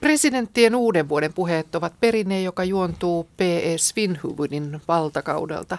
[0.00, 3.78] Presidenttien uuden vuoden puheet ovat perinne, joka juontuu P.E.
[3.78, 5.78] Svinhuvudin valtakaudelta.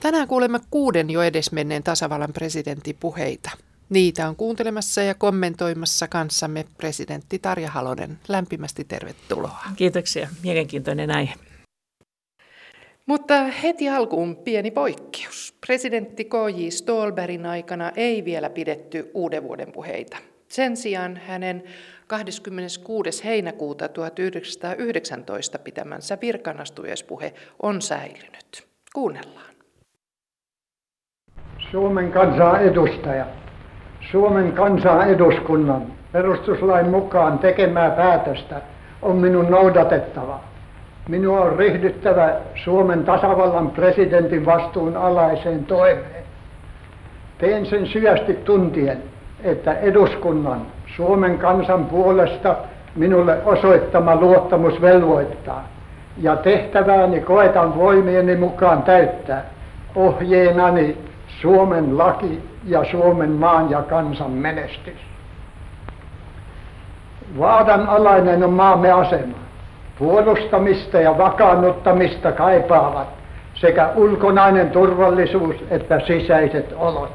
[0.00, 3.50] Tänään kuulemme kuuden jo edesmenneen tasavallan presidentin puheita.
[3.90, 8.18] Niitä on kuuntelemassa ja kommentoimassa kanssamme presidentti Tarja Halonen.
[8.28, 9.58] Lämpimästi tervetuloa.
[9.76, 10.28] Kiitoksia.
[10.42, 11.34] Mielenkiintoinen aihe.
[13.06, 15.54] Mutta heti alkuun pieni poikkeus.
[15.66, 16.68] Presidentti K.J.
[16.68, 20.16] Stolberin aikana ei vielä pidetty uuden vuoden puheita.
[20.48, 21.64] Sen sijaan hänen
[22.06, 23.24] 26.
[23.24, 28.66] heinäkuuta 1919 pitämänsä virkanastujaispuhe on säilynyt.
[28.94, 29.54] Kuunnellaan.
[31.70, 33.49] Suomen kansan edustaja.
[34.00, 35.82] Suomen kansan eduskunnan
[36.12, 38.56] perustuslain mukaan tekemää päätöstä
[39.02, 40.40] on minun noudatettava.
[41.08, 46.24] Minua on ryhdyttävä Suomen tasavallan presidentin vastuun alaiseen toimeen.
[47.38, 49.02] Teen sen syvästi tuntien,
[49.44, 50.60] että eduskunnan
[50.96, 52.56] Suomen kansan puolesta
[52.96, 55.68] minulle osoittama luottamus velvoittaa.
[56.18, 59.44] Ja tehtävääni koetan voimieni mukaan täyttää
[59.94, 60.96] ohjeenani
[61.40, 64.98] Suomen laki ja Suomen maan ja kansan menestys.
[67.38, 69.38] Vaadan alainen on maamme asema.
[69.98, 73.08] Puolustamista ja vakaannuttamista kaipaavat
[73.54, 77.12] sekä ulkonainen turvallisuus että sisäiset olot.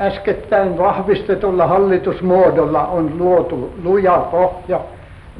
[0.00, 4.80] Äskettäin vahvistetulla hallitusmuodolla on luotu luja pohja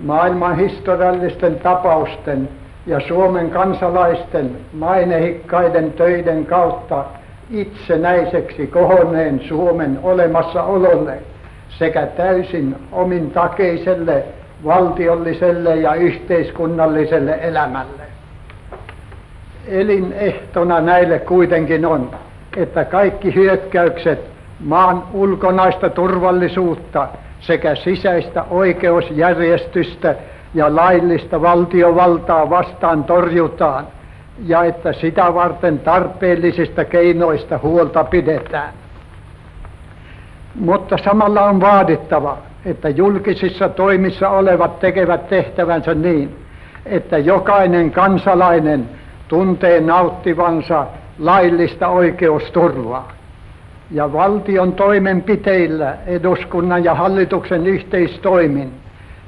[0.02, 2.48] maailman historiallisten tapausten
[2.86, 7.04] ja Suomen kansalaisten mainehikkaiden töiden kautta
[7.50, 11.18] itsenäiseksi kohonneen Suomen olemassaololle
[11.68, 14.24] sekä täysin omin takeiselle
[14.64, 18.02] valtiolliselle ja yhteiskunnalliselle elämälle.
[19.68, 22.10] Elinehtona näille kuitenkin on,
[22.56, 24.30] että kaikki hyökkäykset
[24.60, 27.08] maan ulkonaista turvallisuutta
[27.40, 30.14] sekä sisäistä oikeusjärjestystä
[30.54, 33.86] ja laillista valtiovaltaa vastaan torjutaan
[34.46, 38.72] ja että sitä varten tarpeellisista keinoista huolta pidetään.
[40.54, 46.36] Mutta samalla on vaadittava, että julkisissa toimissa olevat tekevät tehtävänsä niin,
[46.86, 48.88] että jokainen kansalainen
[49.28, 50.86] tuntee nauttivansa
[51.18, 53.12] laillista oikeusturvaa
[53.90, 58.72] ja valtion toimenpiteillä eduskunnan ja hallituksen yhteistoimin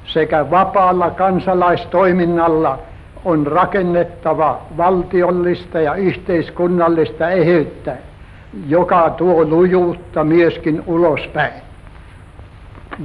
[0.05, 2.79] sekä vapaalla kansalaistoiminnalla
[3.25, 7.95] on rakennettava valtiollista ja yhteiskunnallista eheyttä,
[8.67, 11.53] joka tuo lujuutta myöskin ulospäin.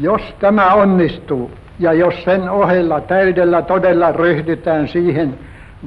[0.01, 5.39] Jos tämä onnistuu ja jos sen ohella täydellä todella ryhdytään siihen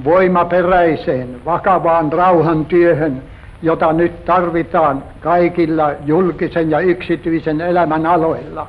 [0.04, 3.22] voimaperäiseen, vakavaan rauhantyöhön,
[3.62, 8.68] jota nyt tarvitaan kaikilla julkisen ja yksityisen elämän aloilla,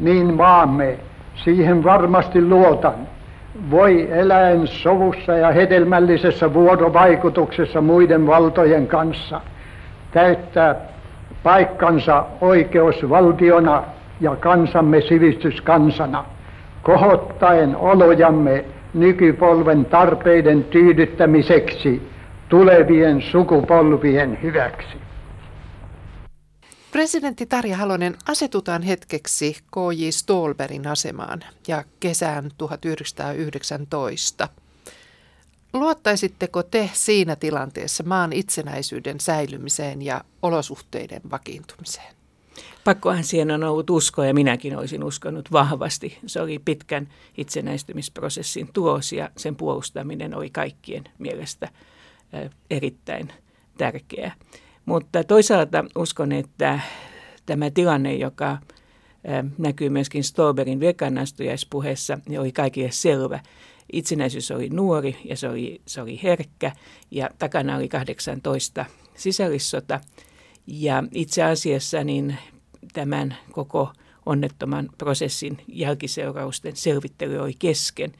[0.00, 0.98] niin maamme,
[1.34, 2.94] siihen varmasti luotan,
[3.70, 9.40] voi eläen sovussa ja hedelmällisessä vuorovaikutuksessa muiden valtojen kanssa
[10.12, 10.76] täyttää
[11.42, 13.82] paikkansa oikeusvaltiona
[14.20, 16.24] ja kansamme sivistyskansana,
[16.82, 18.64] kohottaen olojamme
[18.94, 22.02] nykypolven tarpeiden tyydyttämiseksi
[22.48, 25.05] tulevien sukupolvien hyväksi.
[26.92, 30.08] Presidentti Tarja Halonen, asetutaan hetkeksi K.J.
[30.10, 34.48] Stolberin asemaan ja kesään 1919.
[35.72, 42.16] Luottaisitteko te siinä tilanteessa maan itsenäisyyden säilymiseen ja olosuhteiden vakiintumiseen?
[42.84, 46.18] Pakkohan siihen on ollut usko ja minäkin olisin uskonut vahvasti.
[46.26, 51.68] Se oli pitkän itsenäistymisprosessin tulos ja sen puolustaminen oli kaikkien mielestä–
[52.70, 53.32] erittäin
[53.78, 54.32] tärkeä.
[54.86, 56.80] Mutta toisaalta uskon, että
[57.46, 58.58] tämä tilanne, joka
[59.58, 63.40] näkyy myöskin Stolberin vekannastujaispuheessa, niin oli kaikille selvä.
[63.92, 66.72] Itsenäisyys oli nuori ja se oli, se oli herkkä
[67.10, 68.84] ja takana oli 18
[69.14, 70.00] sisällissota.
[70.66, 72.36] Ja itse asiassa niin
[72.92, 73.92] tämän koko
[74.26, 78.12] onnettoman prosessin jälkiseurausten selvittely oli kesken.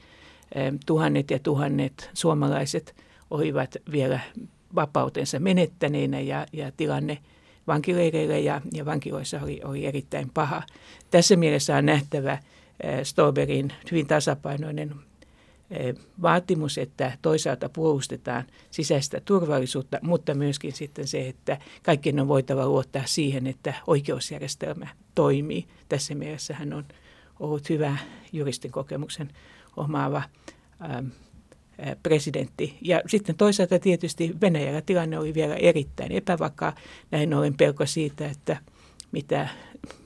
[0.85, 2.95] Tuhannet ja tuhannet suomalaiset–
[3.29, 4.19] olivat vielä
[4.75, 7.17] vapautensa menettäneinä ja, ja tilanne
[7.67, 10.63] vankileireillä ja, ja vankiloissa oli, oli erittäin paha.
[11.11, 12.41] Tässä mielessä on nähtävä äh,
[13.03, 14.95] Stolberin hyvin tasapainoinen
[16.21, 23.03] vaatimus, että toisaalta puolustetaan sisäistä turvallisuutta, mutta myöskin sitten se, että kaikkien on voitava luottaa
[23.05, 25.67] siihen, että oikeusjärjestelmä toimii.
[25.89, 26.85] Tässä mielessä hän on
[27.39, 27.97] ollut hyvä
[28.33, 29.29] juristin kokemuksen
[29.77, 30.21] omaava
[30.81, 31.07] ähm,
[32.03, 32.77] presidentti.
[32.81, 36.75] Ja sitten toisaalta tietysti Venäjällä tilanne oli vielä erittäin epävakaa.
[37.11, 38.57] Näin ollen pelko siitä, että
[39.11, 39.47] mitä,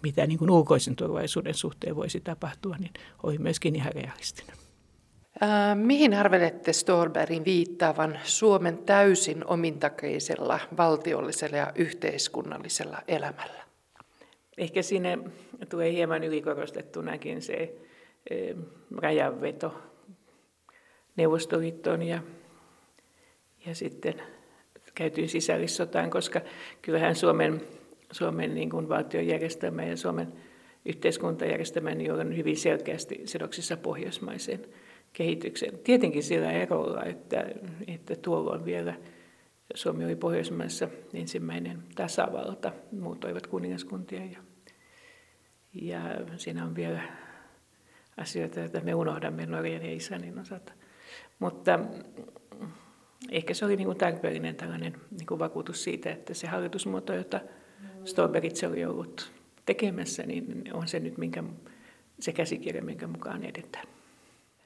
[0.04, 2.92] mitä niin kuin ulkoisen turvallisuuden suhteen voisi tapahtua, niin
[3.24, 4.56] oli myöskin ihan realistinen.
[5.44, 13.62] Äh, mihin arvelette Stolbergin viittaavan Suomen täysin omintakeisella valtiollisella ja yhteiskunnallisella elämällä?
[14.58, 15.20] Ehkä sinne
[15.70, 17.76] tulee hieman ylikorostettunakin se
[18.30, 18.54] e,
[18.98, 19.91] rajanveto
[21.18, 22.24] Neuvostoliittoon ja,
[23.66, 24.22] ja sitten
[24.96, 26.42] käytyyn sisällissotaan, koska
[26.82, 27.62] kyllähän Suomen,
[28.12, 30.34] Suomen niin kuin valtiojärjestelmä ja Suomen
[30.86, 34.66] yhteiskuntajärjestelmä niin on hyvin selkeästi sidoksissa pohjoismaiseen
[35.14, 35.80] kehitykseen.
[35.80, 37.46] Tietenkin sillä erolla, että,
[37.88, 38.94] että tuolloin vielä
[39.74, 44.40] Suomi oli Pohjoismaissa ensimmäinen tasavalta, muut olivat kuningaskuntia ja,
[45.74, 46.02] ja
[46.38, 47.02] siinä on vielä
[48.18, 50.74] asioita, joita me unohdamme Norjan ja Islannin osalta.
[51.42, 51.80] Mutta
[53.32, 57.40] ehkä se oli niin tarpeellinen tällainen niin kuin vakuutus siitä, että se hallitusmuoto, jota
[58.06, 59.32] Stolberg itse oli ollut
[59.66, 61.44] tekemässä, niin on se nyt minkä,
[62.20, 63.88] se käsikirja, minkä mukaan edetään.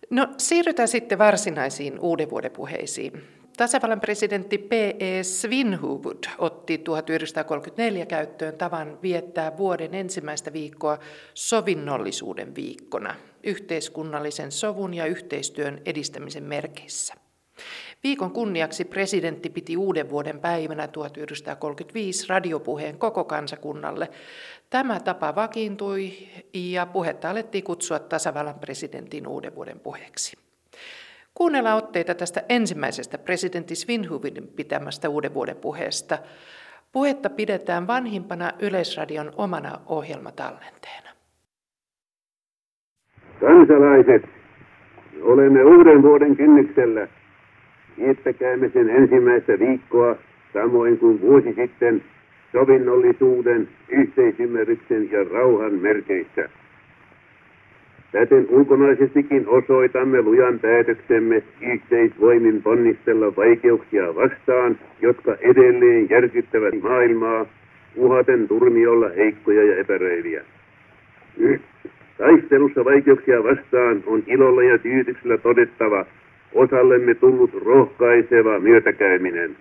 [0.10, 3.24] No siirrytään sitten varsinaisiin uuden vuoden puheisiin.
[3.58, 5.24] Tasavallan presidentti P.E.
[5.24, 11.00] Svinhuvud otti 1934 käyttöön tavan viettää vuoden ensimmäistä viikkoa
[11.34, 17.14] sovinnollisuuden viikkona, yhteiskunnallisen sovun ja yhteistyön edistämisen merkeissä.
[18.04, 24.10] Viikon kunniaksi presidentti piti uuden vuoden päivänä 1935 radiopuheen koko kansakunnalle.
[24.70, 26.14] Tämä tapa vakiintui
[26.54, 30.38] ja puhetta alettiin kutsua tasavallan presidentin uuden vuoden puheeksi.
[31.38, 36.18] Kuunnellaan otteita tästä ensimmäisestä presidentti Svinhuvin pitämästä uuden vuoden puheesta.
[36.92, 41.10] Puhetta pidetään vanhimpana Yleisradion omana ohjelmatallenteena.
[43.40, 44.24] Kansalaiset,
[45.22, 47.08] olemme uuden vuoden kynnyksellä.
[47.98, 50.16] Viettäkäämme sen ensimmäistä viikkoa
[50.54, 52.04] samoin kuin vuosi sitten
[52.52, 56.50] sovinnollisuuden, yhteisymmärryksen ja rauhan merkeissä.
[58.16, 67.46] Täten ulkonaisestikin osoitamme lujan päätöksemme yhteisvoimin ponnistella vaikeuksia vastaan, jotka edelleen järkyttävät maailmaa,
[67.96, 70.42] uhaten turmiolla heikkoja ja epäröiviä.
[72.18, 76.06] Taistelussa vaikeuksia vastaan on ilolla ja tyytyksellä todettava
[76.54, 79.56] osallemme tullut rohkaiseva myötäkäyminen.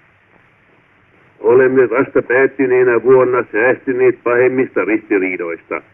[1.40, 5.82] Olemme vasta päättyneenä vuonna säästyneet pahemmista ristiriidoista–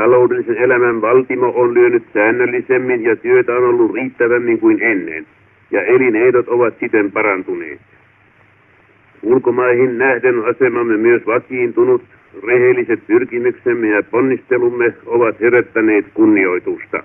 [0.00, 5.26] Taloudellisen elämän valtimo on lyönyt säännöllisemmin ja työtä on ollut riittävämmin kuin ennen,
[5.70, 7.80] ja elinehdot ovat siten parantuneet.
[9.22, 12.02] Ulkomaihin nähden asemamme myös vakiintunut,
[12.46, 17.02] rehelliset pyrkimyksemme ja ponnistelumme ovat herättäneet kunnioitusta.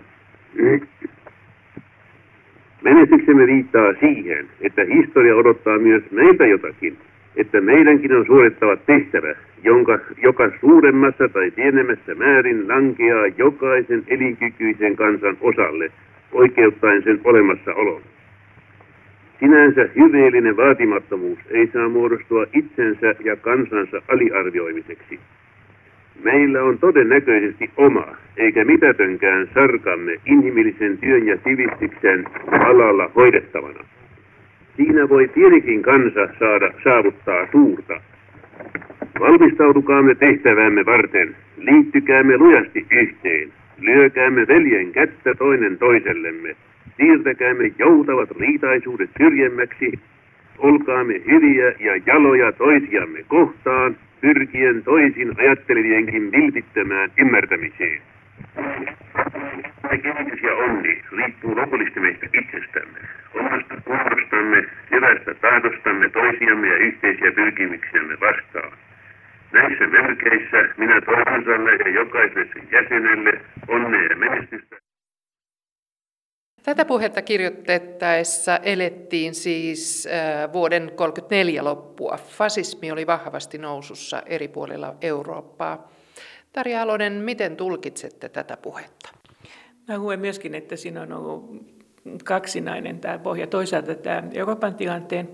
[2.83, 6.97] Menestyksemme viittaa siihen, että historia odottaa myös meiltä jotakin,
[7.35, 15.37] että meidänkin on suorittava tehtävä, jonka, joka suuremmassa tai pienemmässä määrin lankeaa jokaisen elinkykyisen kansan
[15.41, 15.91] osalle,
[16.31, 18.01] oikeuttaen sen olemassaolon.
[19.39, 25.19] Sinänsä hyveellinen vaatimattomuus ei saa muodostua itsensä ja kansansa aliarvioimiseksi.
[26.23, 33.94] Meillä on todennäköisesti oma, eikä mitätönkään sarkamme inhimillisen työn ja sivistyksen alalla hoidettavana.
[34.77, 38.01] Siinä voi pienikin kansa saada saavuttaa suurta.
[39.19, 43.49] Valmistautukaamme tehtävämme varten, liittykäämme lujasti yhteen,
[43.81, 46.55] lyökäämme veljen kättä toinen toisellemme,
[46.97, 49.99] siirtäkäämme joutavat riitaisuudet syrjemmäksi,
[50.57, 58.01] olkaamme hyviä ja jaloja toisiamme kohtaan, pyrkien toisin ajattelevienkin vilpittömään ymmärtämiseen.
[59.89, 62.99] Kehitys ja onni riippuu lopullisesti meistä itsestämme,
[63.33, 68.77] omasta kunnostamme, hyvästä tahdostamme toisiamme ja yhteisiä pyrkimyksiämme vastaan.
[69.51, 74.75] Näissä merkeissä minä toivotan ja jokaiselle sen jäsenelle onnea ja menestystä.
[76.63, 80.07] Tätä puhetta kirjoitettaessa elettiin siis
[80.53, 82.17] vuoden 1934 loppua.
[82.17, 85.91] Fasismi oli vahvasti nousussa eri puolilla Eurooppaa.
[86.53, 89.24] Tarja Alonen, miten tulkitsette tätä puhetta?
[89.87, 91.65] Mä luen myöskin, että siinä on ollut
[92.23, 93.47] kaksinainen tämä pohja.
[93.47, 95.29] Toisaalta tämä Euroopan tilanteen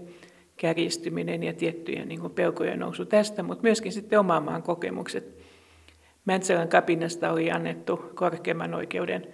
[0.58, 5.42] kärjistyminen ja tiettyjen niin kuin pelkojen nousu tästä, mutta myöskin sitten oman maan kokemukset.
[6.26, 9.28] Mäntsälän kapinasta oli annettu korkeimman oikeuden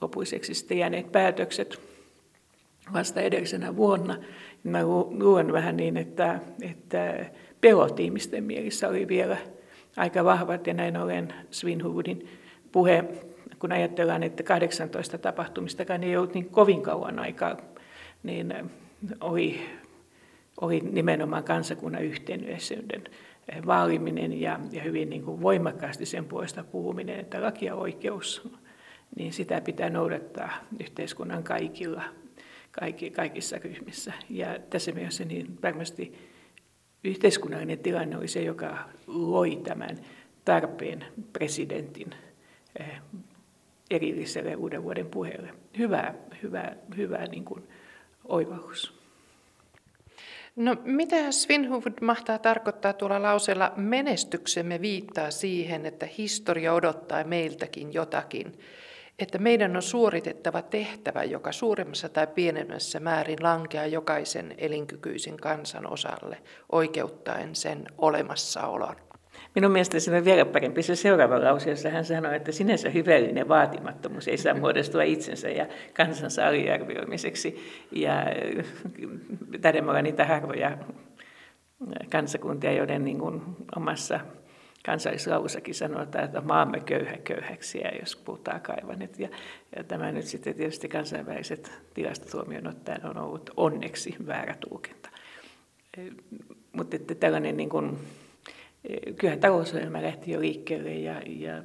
[0.00, 1.80] lopuiseksi sitten jääneet päätökset
[2.92, 4.16] vasta edellisenä vuonna.
[4.64, 7.26] Mä luen vähän niin, että, että
[7.60, 9.36] pelot ihmisten mielissä oli vielä
[9.96, 12.28] aika vahvat ja näin ollen Svinhuvudin
[12.72, 13.04] puhe,
[13.58, 17.56] kun ajatellaan, että 18 tapahtumistakaan ei ollut niin kovin kauan aikaa,
[18.22, 18.54] niin
[19.20, 19.60] oli,
[20.60, 23.04] oli nimenomaan kansakunnan yhtenäisyyden
[23.66, 28.48] vaaliminen ja, ja hyvin niin kuin voimakkaasti sen puolesta puhuminen, että laki ja oikeus,
[29.16, 30.50] niin sitä pitää noudattaa
[30.80, 32.02] yhteiskunnan kaikilla,
[32.70, 34.12] kaikki, kaikissa ryhmissä.
[34.30, 36.12] Ja tässä mielessä niin varmasti
[37.04, 39.98] yhteiskunnallinen tilanne oli se, joka loi tämän
[40.44, 42.10] tarpeen presidentin
[42.80, 43.00] eh,
[43.90, 45.54] erilliselle uuden vuoden puheelle.
[45.78, 47.68] Hyvä, hyvä, hyvä niin kuin
[48.24, 48.98] oivallus.
[50.56, 58.52] No mitä Svinhuvud mahtaa tarkoittaa tuolla lauseella menestyksemme viittaa siihen, että historia odottaa meiltäkin jotakin,
[59.18, 66.38] että meidän on suoritettava tehtävä, joka suuremmassa tai pienemmässä määrin lankeaa jokaisen elinkykyisin kansan osalle,
[66.72, 68.96] oikeuttaen sen olemassaolon.
[69.58, 74.28] Minun mielestäni on vielä parempi se seuraava lause, jossa hän sanoi, että sinänsä hyvällinen vaatimattomuus
[74.28, 77.58] ei saa muodostua itsensä ja kansansa aliarvioimiseksi.
[77.92, 78.12] Ja
[79.60, 80.78] taidamme olla niitä harvoja
[82.10, 83.42] kansakuntia, joiden niin kuin
[83.76, 84.20] omassa
[84.86, 89.18] kansallislausakin sanotaan, että maamme köyhä köyhäksiä, jos puhutaan kaivanet.
[89.18, 89.28] Ja,
[89.76, 95.10] ja tämä nyt sitten tietysti kansainväliset tilastot huomioon ottaen on ollut onneksi väärä tulkinta.
[96.72, 97.98] Mutta että tällainen niin kuin,
[99.16, 101.62] kyllähän talousohjelma lähti jo liikkeelle ja, ja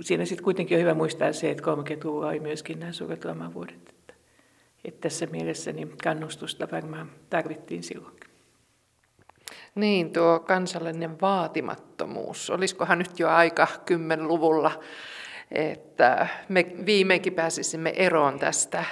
[0.00, 3.88] siinä sitten kuitenkin on hyvä muistaa se, että 30-luvulla oli myöskin nämä suuret lamavuodet.
[3.88, 4.14] Että,
[4.84, 8.30] että tässä mielessä niin kannustusta varmaan tarvittiin silloinkin.
[9.74, 12.50] Niin, tuo kansallinen vaatimattomuus.
[12.50, 14.80] Olisikohan nyt jo aika kymmenluvulla,
[15.50, 18.84] että me viimeinkin pääsisimme eroon tästä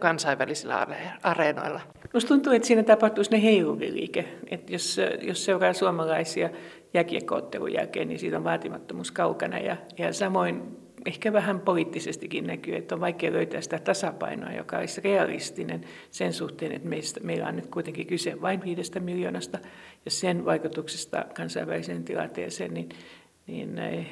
[0.00, 0.86] kansainvälisillä
[1.22, 1.80] areenoilla?
[2.12, 4.24] Minusta tuntuu, että siinä tapahtuisi ne heiluriliike.
[4.50, 6.50] Että jos, jos seuraa suomalaisia
[6.94, 9.58] jääkiekkoottelun jälkeen, niin siitä on vaatimattomuus kaukana.
[9.58, 10.62] Ja, ja samoin
[11.06, 16.72] ehkä vähän poliittisestikin näkyy, että on vaikea löytää sitä tasapainoa, joka olisi realistinen sen suhteen,
[16.72, 19.58] että meistä, meillä on nyt kuitenkin kyse vain viidestä miljoonasta
[20.04, 22.88] ja sen vaikutuksesta kansainväliseen tilanteeseen, niin,
[23.46, 24.06] niin eh,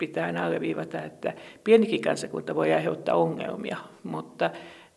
[0.00, 1.32] pitää aina alleviivata, että
[1.64, 4.50] pienikin kansakunta voi aiheuttaa ongelmia, mutta,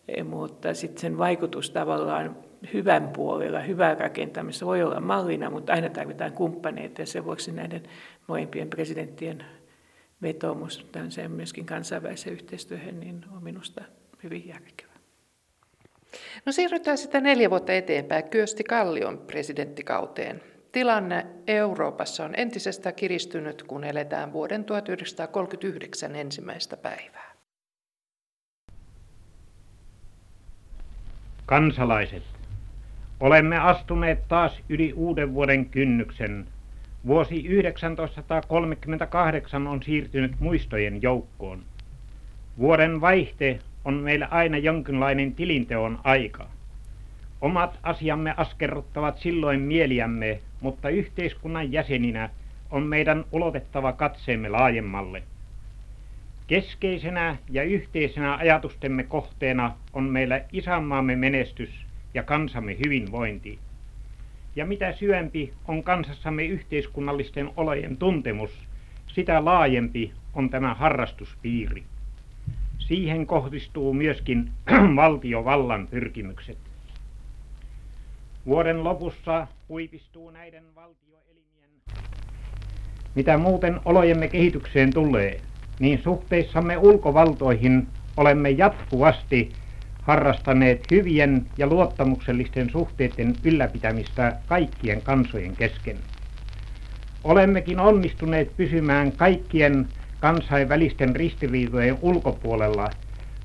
[0.08, 2.38] eh, mutta sitten sen vaikutus tavallaan
[2.74, 7.84] hyvän puolella, hyvää rakentamista voi olla mallina, mutta aina tarvitaan kumppaneita ja sen vuoksi näiden
[8.28, 9.46] molempien presidenttien
[10.22, 13.82] vetoomus tämmöiseen myöskin kansainväliseen yhteistyöhön niin on minusta
[14.24, 14.94] hyvin järkevä.
[16.46, 20.53] No siirrytään sitten neljä vuotta eteenpäin Kyösti Kallion presidenttikauteen.
[20.74, 27.34] Tilanne Euroopassa on entisestään kiristynyt, kun eletään vuoden 1939 ensimmäistä päivää.
[31.46, 32.24] Kansalaiset,
[33.20, 36.48] olemme astuneet taas yli uuden vuoden kynnyksen
[37.08, 37.44] Vuosi
[37.96, 41.64] 1938 on siirtynyt muistojen joukkoon.
[42.58, 46.50] Vuoden vaihte on meillä aina jonkinlainen tilinteon aika.
[47.44, 52.30] Omat asiamme askerruttavat silloin mieliämme, mutta yhteiskunnan jäseninä
[52.72, 55.24] on meidän ulotettava katseemme laajemmalle.
[56.48, 61.70] Keskeisenä ja yhteisenä ajatustemme kohteena on meillä isänmaamme menestys
[62.14, 63.60] ja kansamme hyvinvointi
[64.56, 68.52] ja mitä syvempi on kansassamme yhteiskunnallisten olojen tuntemus,
[69.08, 71.84] sitä laajempi on tämä harrastuspiiri.
[72.80, 74.52] Siihen kohdistuu myöskin
[74.96, 76.73] valtiovallan pyrkimykset.
[78.46, 81.70] Vuoden lopussa huipistuu näiden valtioelimien,
[83.16, 85.42] mitä muuten olojemme kehitykseen tulee,
[85.80, 89.52] niin suhteissamme ulkovaltoihin olemme jatkuvasti
[90.02, 95.98] harrastaneet hyvien ja luottamuksellisten suhteiden ylläpitämistä kaikkien kansojen kesken.
[97.24, 99.88] Olemmekin onnistuneet pysymään kaikkien
[100.20, 102.92] kansainvälisten ristiriitojen ulkopuolella,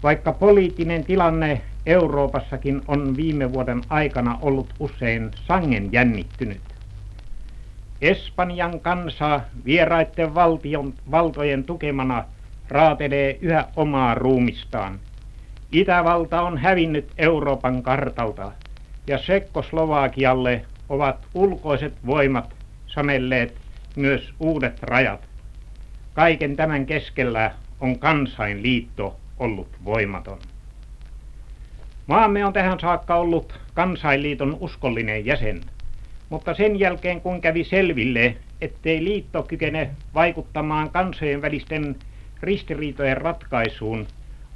[0.03, 6.61] vaikka poliittinen tilanne Euroopassakin on viime vuoden aikana ollut usein sangen jännittynyt.
[8.01, 12.25] Espanjan kansa vieraiden valtion, valtojen tukemana
[12.69, 14.99] raatelee yhä omaa ruumistaan–
[15.73, 18.53] Itävalta on hävinnyt Euroopan kartalta
[19.07, 22.55] ja Sekkoslovakialle ovat ulkoiset voimat
[22.87, 23.57] sanelleet
[23.97, 25.21] myös uudet rajat.
[26.15, 27.51] Kaiken tämän keskellä
[27.81, 30.39] on kansainliitto ollut voimaton.
[32.07, 35.61] Maamme on tähän saakka ollut kansainliiton uskollinen jäsen,
[36.29, 41.97] mutta sen jälkeen kun kävi selville, ettei liitto kykene vaikuttamaan kansojen välisten
[42.43, 44.07] ristiriitojen ratkaisuun,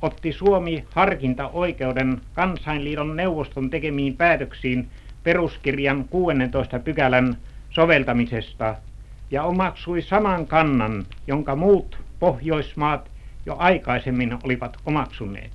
[0.02, 4.88] otti Suomi harkintaoikeuden kansainliiton neuvoston tekemiin päätöksiin
[5.22, 7.36] peruskirjan 16 pykälän
[7.70, 8.76] soveltamisesta
[9.30, 13.11] ja omaksui saman kannan, jonka muut Pohjoismaat
[13.46, 15.52] jo aikaisemmin olivat omaksuneet.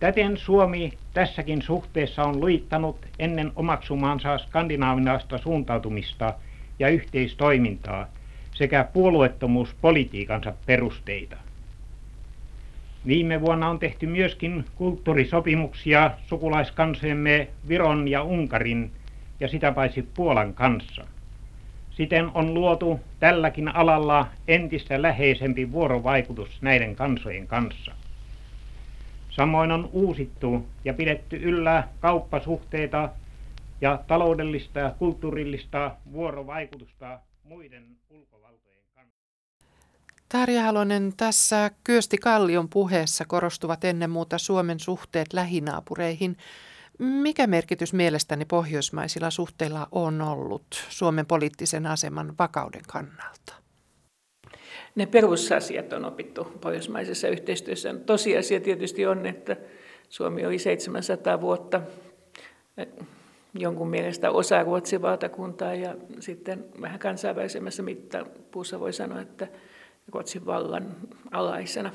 [0.00, 6.34] Täten Suomi tässäkin suhteessa on luittanut ennen omaksumaansa skandinaavinaista suuntautumista
[6.78, 8.06] ja yhteistoimintaa
[8.54, 11.36] sekä puolueettomuuspolitiikansa perusteita.
[13.06, 18.90] Viime vuonna on tehty myöskin kulttuurisopimuksia sukulaiskansojemme Viron ja Unkarin
[19.40, 21.06] ja sitä paitsi Puolan kanssa.
[21.96, 27.92] Siten on luotu tälläkin alalla entistä läheisempi vuorovaikutus näiden kansojen kanssa.
[29.30, 33.08] Samoin on uusittu ja pidetty yllä kauppasuhteita
[33.80, 39.18] ja taloudellista ja kulttuurillista vuorovaikutusta muiden ulkovaltojen kanssa.
[40.28, 46.36] Tarja Halonen, tässä Kyösti Kallion puheessa korostuvat ennen muuta Suomen suhteet lähinaapureihin.
[46.98, 53.54] Mikä merkitys mielestäni pohjoismaisilla suhteilla on ollut Suomen poliittisen aseman vakauden kannalta?
[54.94, 57.94] Ne perusasiat on opittu pohjoismaisessa yhteistyössä.
[58.06, 59.56] Tosiasia tietysti on, että
[60.08, 61.80] Suomi oli 700 vuotta
[62.76, 62.86] eh,
[63.54, 69.48] jonkun mielestä osa Ruotsin valtakuntaa ja sitten vähän kansainvälisemmässä mittapuussa voi sanoa, että
[70.12, 70.96] Ruotsin vallan
[71.30, 71.92] alaisena.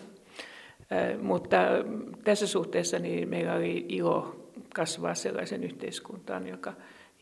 [0.91, 1.58] Eh, mutta
[2.24, 4.38] tässä suhteessa niin meillä oli ilo
[4.73, 6.73] kasvaa sellaisen yhteiskuntaan, joka,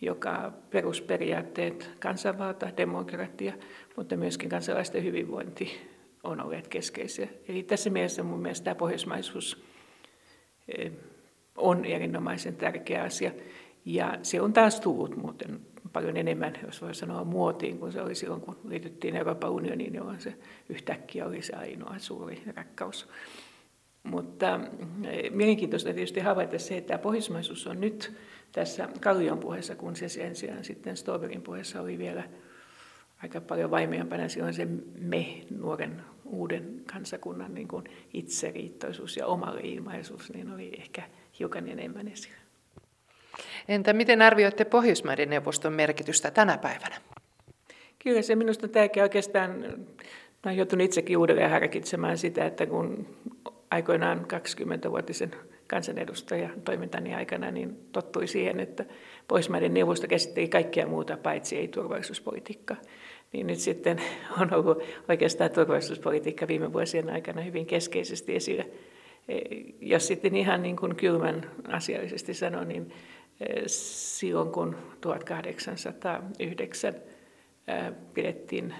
[0.01, 3.53] joka perusperiaatteet, kansanvalta, demokratia,
[3.95, 5.77] mutta myöskin kansalaisten hyvinvointi
[6.23, 7.27] on olleet keskeisiä.
[7.47, 9.63] Eli tässä mielessä mun mielestä tämä pohjoismaisuus
[10.77, 10.91] eh,
[11.55, 13.31] on erinomaisen tärkeä asia.
[13.85, 15.59] Ja se on taas tullut muuten
[15.93, 20.21] paljon enemmän, jos voi sanoa muotiin, kuin se oli silloin, kun liityttiin Euroopan unioniin, jolloin
[20.21, 20.33] se
[20.69, 23.07] yhtäkkiä oli se ainoa suuri rakkaus.
[24.09, 24.59] Mutta
[25.03, 28.13] eh, mielenkiintoista tietysti havaita se, että pohjoismaisuus on nyt
[28.51, 32.23] tässä Kallion puheessa, kun se sen sijaan sitten Stoberin puheessa oli vielä
[33.23, 34.67] aika paljon vaimeampana silloin se
[34.99, 41.03] me, nuoren uuden kansakunnan niin kuin itseriittoisuus ja omalle ilmaisuus, niin oli ehkä
[41.39, 42.37] hiukan enemmän esillä.
[43.67, 46.95] Entä miten arvioitte Pohjoismaiden neuvoston merkitystä tänä päivänä?
[47.99, 49.65] Kyllä se minusta tärkeä oikeastaan,
[50.45, 53.07] olen joutunut itsekin uudelleen harkitsemaan sitä, että kun
[53.71, 55.31] aikoinaan 20-vuotisen
[55.67, 58.85] kansanedustajan toimintani aikana niin tottui siihen, että
[59.27, 62.77] Pohjoismaiden neuvosto käsitteli kaikkea muuta paitsi ei turvallisuuspolitiikkaa.
[63.33, 64.01] Niin nyt sitten
[64.41, 68.65] on ollut oikeastaan turvallisuuspolitiikka viime vuosien aikana hyvin keskeisesti esillä.
[69.27, 69.39] E,
[69.81, 72.93] jos sitten ihan niin kuin kylmän asiallisesti sanoo, niin
[73.39, 76.95] e, silloin kun 1809
[78.13, 78.73] pidettiin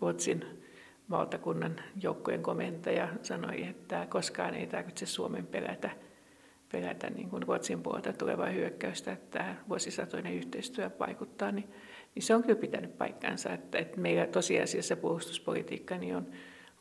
[0.00, 0.44] Ruotsin
[1.10, 5.90] valtakunnan joukkojen komentaja sanoi, että koskaan ei tarvitse Suomen pelätä,
[6.72, 11.70] pelätä niin kuin Ruotsin puolelta tulevaa hyökkäystä, että vuosisatoinen yhteistyö vaikuttaa, niin,
[12.14, 16.26] niin se on kyllä pitänyt paikkansa, että, että meillä tosiasiassa puolustuspolitiikka niin on,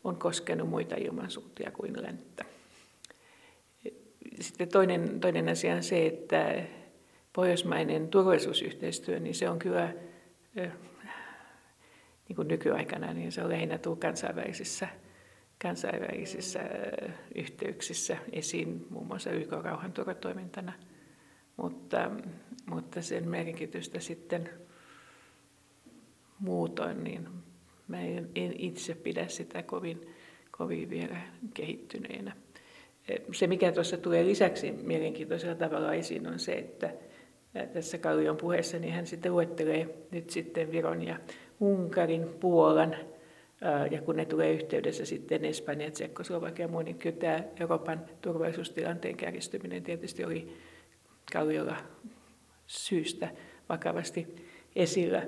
[0.03, 2.45] on koskenut muita ilmansuuntia kuin länttä.
[4.41, 6.63] Sitten toinen, toinen asia on se, että
[7.33, 9.93] pohjoismainen turvallisuusyhteistyö, niin se on kyllä
[12.29, 14.87] niin kuin nykyaikana, niin se on lähinnä tullut kansainvälisissä,
[15.61, 16.59] kansainvälisissä
[17.35, 20.73] yhteyksissä esiin, muun muassa YK rauhanturvatoimintana.
[21.57, 22.11] Mutta,
[22.65, 24.49] mutta sen merkitystä sitten
[26.39, 27.29] muutoin, niin
[27.87, 30.15] mä en, en itse pidä sitä kovin,
[30.51, 31.17] kovin vielä
[31.53, 32.35] kehittyneenä.
[33.31, 36.93] Se, mikä tuossa tulee lisäksi mielenkiintoisella tavalla esiin, on se, että
[37.73, 41.19] tässä Kallion puheessa niin hän sitten luettelee nyt sitten Viron ja
[41.59, 42.95] Unkarin, Puolan,
[43.91, 49.17] ja kun ne tulee yhteydessä sitten Espanja, Tsekkoslovakia ja muu, niin kyllä tämä Euroopan turvallisuustilanteen
[49.17, 50.57] kärjistyminen tietysti oli
[51.33, 51.77] Kalliolla
[52.67, 53.29] syystä
[53.69, 54.27] vakavasti
[54.75, 55.23] esillä.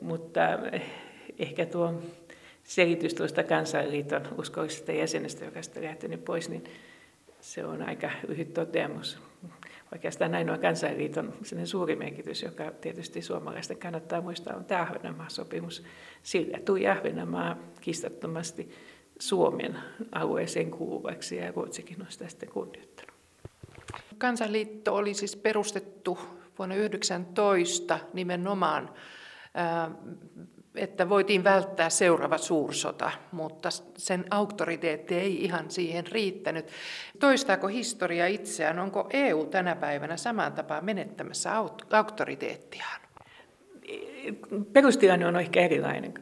[0.00, 0.40] Mutta
[1.38, 2.02] ehkä tuo
[2.64, 6.64] selitys tuosta kansainliiton uskollisesta jäsenestä, joka sitten lähtenyt pois, niin
[7.40, 9.18] se on aika lyhyt toteamus
[9.92, 15.82] oikeastaan ainoa kansainliiton suuri merkitys, joka tietysti suomalaisten kannattaa muistaa, on tämä Ahvenanmaa-sopimus.
[16.22, 18.70] Sillä tuli Ahvenanmaa kistattomasti
[19.18, 19.78] Suomen
[20.12, 23.12] alueeseen kuuluvaksi ja Ruotsikin on sitä sitten kunnioittanut.
[24.18, 26.18] Kansanliitto oli siis perustettu
[26.58, 28.90] vuonna 1919 nimenomaan
[30.78, 36.66] että voitiin välttää seuraava suursota, mutta sen auktoriteetti ei ihan siihen riittänyt.
[37.20, 38.78] Toistaako historia itseään?
[38.78, 41.50] Onko EU tänä päivänä samaan tapaan menettämässä
[41.92, 43.00] auktoriteettiaan?
[44.72, 46.14] Perustilanne on ehkä erilainen.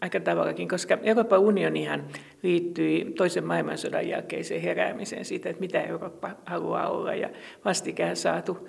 [0.00, 2.04] aika tavallakin, koska Euroopan unionihan
[2.42, 7.14] liittyi toisen maailmansodan jälkeiseen heräämiseen siitä, että mitä Eurooppa haluaa olla.
[7.14, 7.28] Ja
[7.64, 8.68] vastikään saatu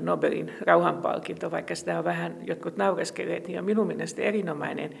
[0.00, 4.98] Nobelin rauhanpalkinto, vaikka sitä on vähän jotkut nauraskeleet, niin on minun mielestä erinomainen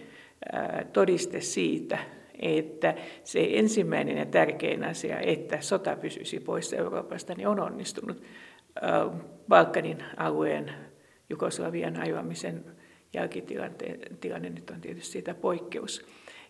[0.92, 1.98] todiste siitä,
[2.42, 8.22] että se ensimmäinen ja tärkein asia, että sota pysyisi pois Euroopasta, niin on onnistunut.
[9.48, 10.72] Balkanin alueen
[11.30, 12.64] Jugoslavian ajoamisen
[13.14, 16.06] jälkitilanne nyt on tietysti siitä poikkeus.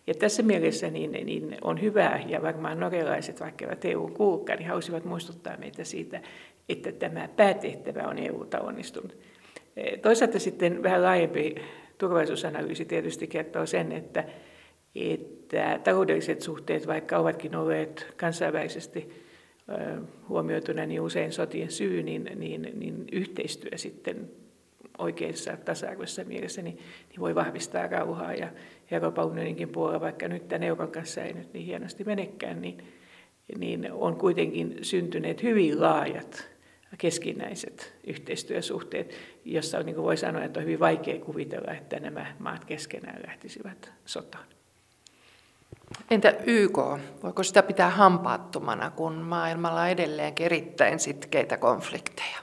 [0.07, 4.69] Ja tässä mielessä niin, niin on hyvä, ja varmaan norjalaiset, vaikka eivät EU kuulkaan, niin
[4.69, 6.21] halusivat muistuttaa meitä siitä,
[6.71, 9.17] että tämä päätehtävä on EUta onnistunut.
[10.01, 11.55] Toisaalta sitten vähän laajempi
[11.97, 14.23] turvallisuusanalyysi tietysti kertoo sen, että,
[14.95, 19.09] että taloudelliset suhteet, vaikka ovatkin olleet kansainvälisesti
[20.29, 24.31] huomioituna niin usein sotien syy, niin, niin, niin yhteistyö sitten
[24.97, 26.77] oikeassa tasa-arvoisessa mielessä, niin,
[27.09, 28.33] niin voi vahvistaa rauhaa.
[28.33, 28.47] Ja
[28.91, 32.77] Euroopan unioninkin puolella, vaikka nyt tämän euron kanssa ei nyt niin hienosti menekään, niin,
[33.57, 36.50] niin on kuitenkin syntyneet hyvin laajat
[36.97, 42.65] keskinäiset yhteistyösuhteet, jossa niin kuin voi sanoa, että on hyvin vaikea kuvitella, että nämä maat
[42.65, 44.45] keskenään lähtisivät sotaan.
[46.11, 46.77] Entä YK?
[47.23, 52.37] Voiko sitä pitää hampaattomana, kun maailmalla on edelleenkin erittäin sitkeitä konflikteja?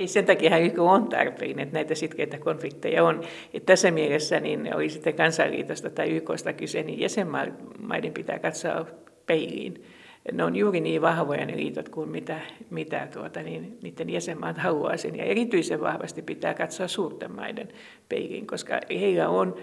[0.00, 3.22] Ei sen takia YK on tarpeen, että näitä sitkeitä konflikteja on.
[3.54, 8.86] Että tässä mielessä niin oli sitten kansanliitosta tai YKsta kyse, niin jäsenmaiden pitää katsoa
[9.26, 9.84] peiliin.
[10.32, 14.96] Ne on juuri niin vahvoja ne liitot kuin mitä, mitä tuota, niin, niiden jäsenmaat haluaa
[14.96, 15.16] sen.
[15.16, 17.68] Ja erityisen vahvasti pitää katsoa suurten maiden
[18.08, 19.54] peiliin, koska heillä on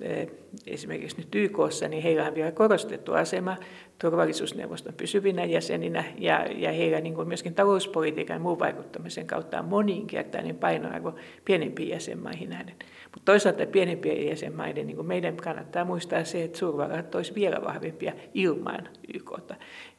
[0.00, 0.28] Eh,
[0.66, 3.56] esimerkiksi nyt YKssa, niin heillä on vielä korostettu asema
[3.98, 9.64] turvallisuusneuvoston pysyvinä jäseninä ja, ja heillä niin kuin myöskin talouspolitiikan ja muun vaikuttamisen kautta on
[9.64, 12.74] moninkertainen painoarvo pienempiin jäsenmaihin nähden.
[13.14, 18.12] Mutta toisaalta pienempien jäsenmaiden, niin kuin meidän kannattaa muistaa se, että suurvallat olisi vielä vahvempia
[18.34, 18.88] ilman.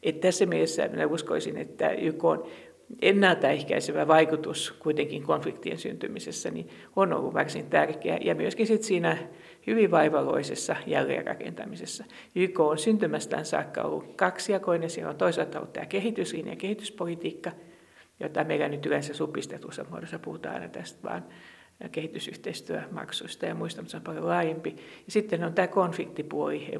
[0.04, 2.47] Et tässä mielessä minä uskoisin, että YK on
[3.01, 8.17] ennaltaehkäisevä vaikutus kuitenkin konfliktien syntymisessä niin on ollut varsin tärkeä.
[8.21, 9.17] Ja myöskin sit siinä
[9.67, 12.04] hyvin vaivalloisessa jälleenrakentamisessa.
[12.36, 14.89] YK on syntymästään saakka ollut kaksijakoinen.
[14.89, 17.51] Siellä on toisaalta ollut tämä kehityslinja ja kehityspolitiikka,
[18.19, 21.25] jota meillä nyt yleensä supistetussa muodossa puhutaan aina tästä vaan
[21.91, 24.75] kehitysyhteistyömaksuista ja muista, mutta se on paljon laajempi.
[25.05, 26.71] Ja sitten on tämä konfliktipuoli,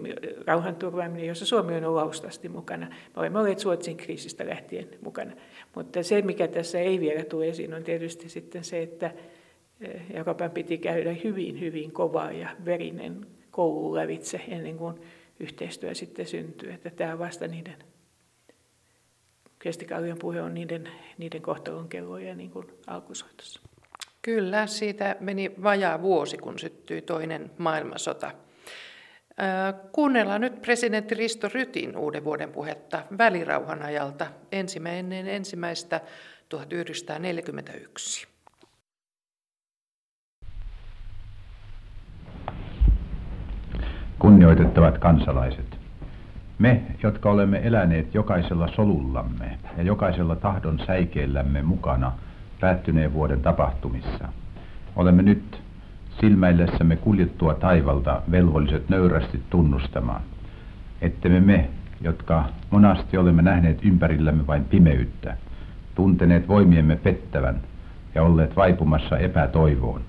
[0.48, 2.88] rauhanturvaaminen, jossa Suomi on ollut austasti mukana.
[2.88, 5.32] Me olemme olleet Suotsin kriisistä lähtien mukana.
[5.76, 9.12] Mutta se, mikä tässä ei vielä tule esiin, on tietysti sitten se, että
[10.14, 14.96] Euroopan piti käydä hyvin, hyvin kova ja verinen koulu lävitse ennen kuin
[15.40, 16.74] yhteistyö sitten syntyy.
[16.74, 17.76] Että tämä on vasta niiden,
[19.60, 23.62] Kestikallion puhe on niiden, niiden kohtalon kelloja niin kuin alkusoitossa.
[24.26, 28.32] Kyllä, siitä meni vajaa vuosi, kun syttyi toinen maailmansota.
[29.92, 36.02] Kuunnellaan nyt presidentti Risto Rytin uuden vuoden puhetta välirauhan ajalta ensimmäinen ensimmäistä
[36.50, 38.28] 1941.
[44.20, 45.78] Kunnioitettavat kansalaiset,
[46.60, 52.25] me, jotka olemme eläneet jokaisella solullamme ja jokaisella tahdon säikeellämme mukana
[52.66, 54.28] päättyneen vuoden tapahtumissa,
[54.96, 55.62] olemme nyt
[56.20, 60.22] silmäillessämme kuljettua taivalta velvolliset nöyrästi tunnustamaan,
[61.02, 61.70] että me me,
[62.02, 65.38] jotka monasti olemme nähneet ympärillämme vain pimeyttä,
[65.96, 67.62] tunteneet voimiemme pettävän
[68.16, 70.02] ja olleet vaipumassa epätoivoon,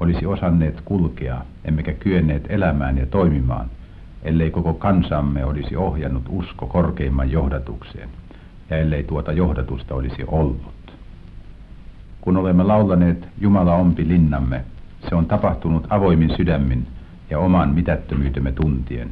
[0.00, 3.70] olisi osanneet kulkea, emmekä kyenneet elämään ja toimimaan,
[4.22, 8.08] ellei koko kansamme olisi ohjannut usko korkeimman johdatukseen,
[8.70, 10.81] ja ellei tuota johdatusta olisi ollut.
[12.22, 14.64] Kun olemme laulaneet Jumala ompi linnamme,
[15.08, 16.86] se on tapahtunut avoimin sydämin
[17.30, 19.10] ja oman mitättömyytemme tuntien.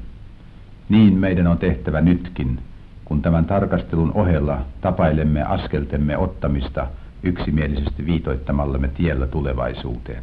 [0.89, 2.59] Niin meidän on tehtävä nytkin,
[3.05, 6.87] kun tämän tarkastelun ohella tapailemme askeltemme ottamista
[7.23, 10.23] yksimielisesti viitoittamallemme tiellä tulevaisuuteen.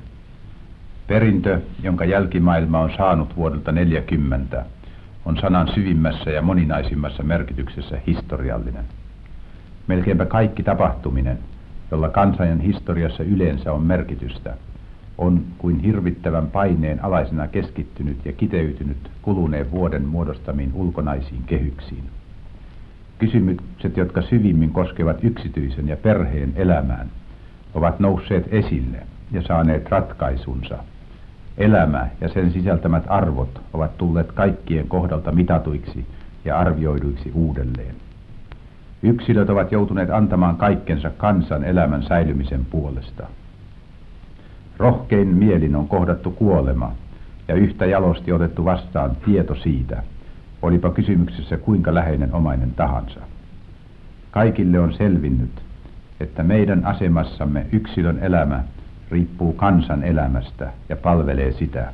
[1.08, 4.66] Perintö, jonka jälkimaailma on saanut vuodelta 40,
[5.26, 8.86] on sanan syvimmässä ja moninaisimmassa merkityksessä historiallinen.
[9.88, 11.40] Melkeinpä kaikki tapahtuminen,
[11.92, 14.54] jolla kansajan historiassa yleensä on merkitystä,
[15.18, 22.04] on kuin hirvittävän paineen alaisena keskittynyt ja kiteytynyt kuluneen vuoden muodostamiin ulkonaisiin kehyksiin.
[23.20, 27.08] Kysymykset, jotka syvimmin koskevat yksityisen ja perheen elämään,
[27.74, 28.98] ovat nousseet esille
[29.32, 30.78] ja saaneet ratkaisunsa–
[31.58, 36.06] Elämä ja sen sisältämät arvot ovat tulleet kaikkien kohdalta mitatuiksi
[36.46, 37.96] ja arvioiduiksi uudelleen.
[39.04, 43.28] Yksilöt ovat joutuneet antamaan kaikkensa kansan elämän säilymisen puolesta.
[44.78, 46.92] Rohkein mielin on kohdattu kuolema,
[47.48, 50.04] ja yhtä jalosti otettu vastaan tieto siitä,
[50.62, 53.20] olipa kysymyksessä kuinka läheinen omainen tahansa.
[54.32, 55.62] Kaikille on selvinnyt,
[56.20, 58.64] että meidän asemassamme yksilön elämä
[59.12, 61.94] riippuu kansan elämästä ja palvelee sitä.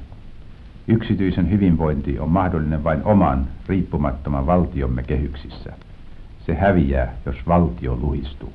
[0.87, 5.73] Yksityisen hyvinvointi on mahdollinen vain oman riippumattoman valtiomme kehyksissä.
[6.45, 8.53] Se häviää, jos valtio luhistuu.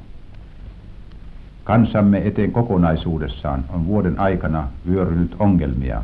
[1.64, 6.03] Kansamme eteen kokonaisuudessaan on vuoden aikana vyörynyt ongelmia,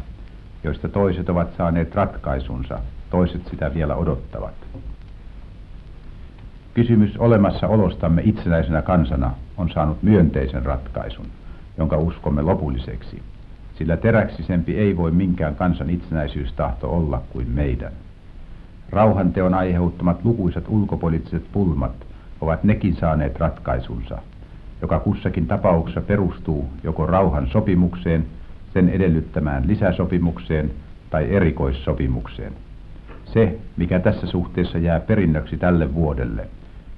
[0.65, 2.79] joista toiset ovat saaneet ratkaisunsa,
[3.11, 4.55] toiset sitä vielä odottavat.
[6.75, 11.27] Kysymys olemassaolostamme itsenäisenä kansana on saanut myönteisen ratkaisun,
[11.79, 13.23] jonka uskomme lopulliseksi,
[13.79, 17.93] sillä teräksisempi ei voi minkään kansan itsenäisyystahto olla kuin meidän.
[18.91, 22.07] Rauhanteon aiheuttamat lukuisat ulkopoliittiset pulmat
[22.41, 24.19] ovat nekin saaneet ratkaisunsa,
[24.83, 28.27] joka kussakin tapauksessa perustuu joko rauhan sopimukseen,
[28.75, 30.71] sen edellyttämään lisäsopimukseen
[31.11, 32.53] tai erikoissopimukseen.
[33.25, 36.49] Se, mikä tässä suhteessa jää perinnöksi tälle vuodelle,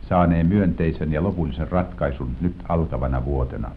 [0.09, 3.71] saanee myönteisen ja lopullisen ratkaisun nyt alkavana vuotena.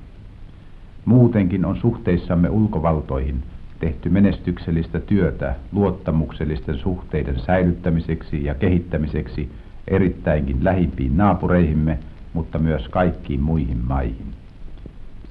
[1.05, 3.43] Muutenkin on suhteissamme ulkovaltoihin
[3.79, 9.49] tehty menestyksellistä työtä luottamuksellisten suhteiden säilyttämiseksi ja kehittämiseksi
[9.87, 11.99] erittäinkin lähimpiin naapureihimme,
[12.33, 14.33] mutta myös kaikkiin muihin maihin.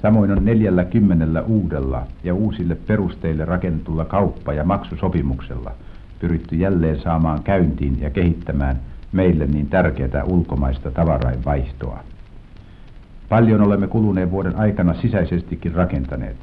[0.02, 5.72] Samoin on neljällä kymmenellä uudella ja uusille perusteille rakennetulla kauppa- ja maksusopimuksella
[6.20, 8.80] pyritty jälleen saamaan käyntiin ja kehittämään
[9.12, 11.98] meille niin tärkeää ulkomaista tavarainvaihtoa.
[13.28, 16.36] Paljon olemme kuluneen vuoden aikana sisäisestikin rakentaneet,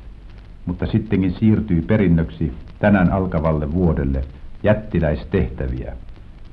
[0.65, 4.21] mutta sittenkin siirtyi perinnöksi tänään alkavalle vuodelle
[4.63, 5.93] jättiläistehtäviä,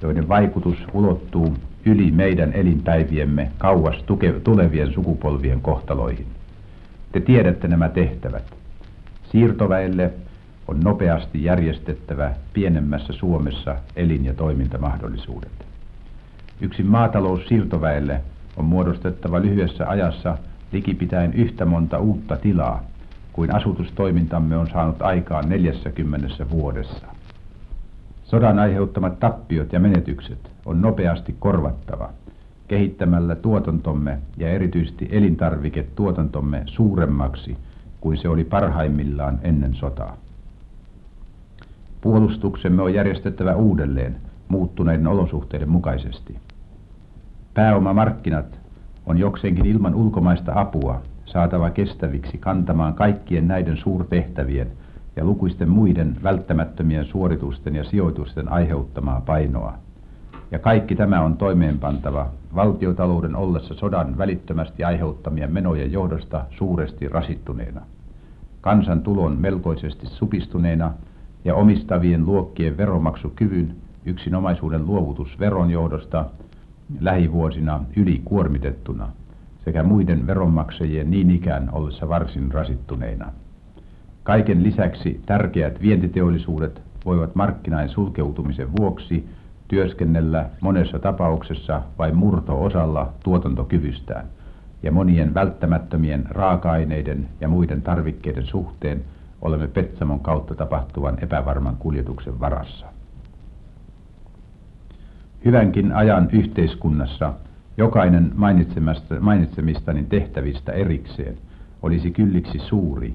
[0.03, 6.27] joiden vaikutus ulottuu yli meidän elinpäiviemme kauas tuke, tulevien sukupolvien kohtaloihin.
[7.13, 8.45] Te tiedätte nämä tehtävät.
[9.33, 10.11] Siirtoväelle
[10.69, 15.67] on nopeasti järjestettävä pienemmässä Suomessa elin- ja toimintamahdollisuudet.
[16.61, 18.21] Yksin maataloussiirtoväelle
[18.57, 20.39] on muodostettava lyhyessä ajassa
[20.73, 22.85] likipitäen yhtä monta uutta tilaa,
[23.33, 27.07] kuin asutustoimintamme on saanut aikaan 40 vuodessa.
[28.25, 32.11] Sodan aiheuttamat tappiot ja menetykset on nopeasti korvattava
[32.69, 37.57] kehittämällä tuotantomme ja erityisesti elintarviketuotantomme suuremmaksi
[38.01, 40.17] kuin se oli parhaimmillaan ennen sotaa.
[42.01, 44.17] Puolustuksemme on järjestettävä uudelleen
[44.49, 46.37] muuttuneiden olosuhteiden mukaisesti.
[47.55, 48.61] Pääomamarkkinat
[49.07, 54.73] on jokseenkin ilman ulkomaista apua saatava kestäviksi kantamaan kaikkien näiden suurtehtävien
[55.17, 59.75] ja lukuisten muiden välttämättömien suoritusten ja sijoitusten aiheuttamaa painoa.
[60.51, 67.81] Ja kaikki tämä on toimeenpantava valtiotalouden ollessa sodan välittömästi aiheuttamien menojen johdosta suuresti rasittuneena.
[68.61, 70.93] Kansantulon melkoisesti supistuneena
[71.45, 76.25] ja omistavien luokkien veromaksukyvyn yksinomaisuuden luovutus veron johdosta
[77.01, 79.09] lähivuosina ylikuormitettuna
[79.65, 83.33] sekä muiden veronmaksajien niin ikään ollessa varsin rasittuneina.
[84.23, 89.29] Kaiken lisäksi tärkeät vientiteollisuudet voivat markkinain sulkeutumisen vuoksi
[89.69, 94.27] työskennellä monessa tapauksessa vain murto-osalla tuotantokyvystään
[94.83, 99.05] ja monien välttämättömien raaka-aineiden ja muiden tarvikkeiden suhteen
[99.41, 102.87] olemme Petsamon kautta tapahtuvan epävarman kuljetuksen varassa.
[105.45, 107.35] Hyvänkin ajan yhteiskunnassa
[107.77, 108.33] jokainen
[109.21, 111.39] mainitsemistani tehtävistä erikseen
[111.83, 113.15] olisi kylliksi suuri,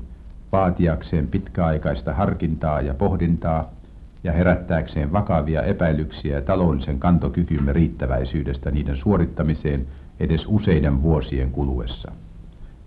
[0.51, 3.71] vaatiakseen pitkäaikaista harkintaa ja pohdintaa
[4.23, 9.87] ja herättääkseen vakavia epäilyksiä taloudellisen kantokykymme riittäväisyydestä niiden suorittamiseen
[10.19, 12.11] edes useiden vuosien kuluessa.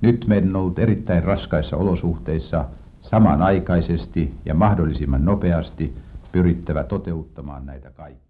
[0.01, 2.65] Nyt meidän on ollut erittäin raskaissa olosuhteissa
[3.03, 5.97] samanaikaisesti ja mahdollisimman nopeasti
[6.33, 8.30] pyrittävä toteuttamaan näitä kaikkia.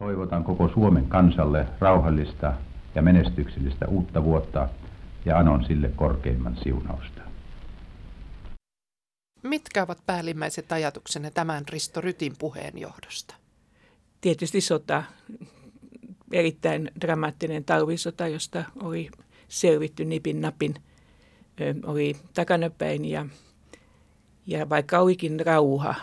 [0.00, 2.52] Toivotan koko Suomen kansalle rauhallista
[2.94, 4.68] ja menestyksellistä uutta vuotta
[5.24, 7.20] ja anon sille korkeimman siunausta.
[9.42, 13.34] Mitkä ovat päällimmäiset ajatuksenne tämän Risto Rytin puheen johdosta?
[14.20, 15.02] Tietysti sota,
[16.32, 19.10] erittäin dramaattinen talvisota, josta oli
[19.48, 20.74] selvitty nipin napin,
[21.86, 23.26] oli takanapäin ja,
[24.46, 25.94] ja vaikka olikin rauha,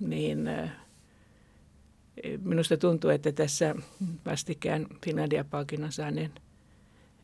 [0.00, 0.50] niin
[2.42, 3.74] minusta tuntuu, että tässä
[4.26, 6.30] vastikään Finlandia-palkinnon saaneen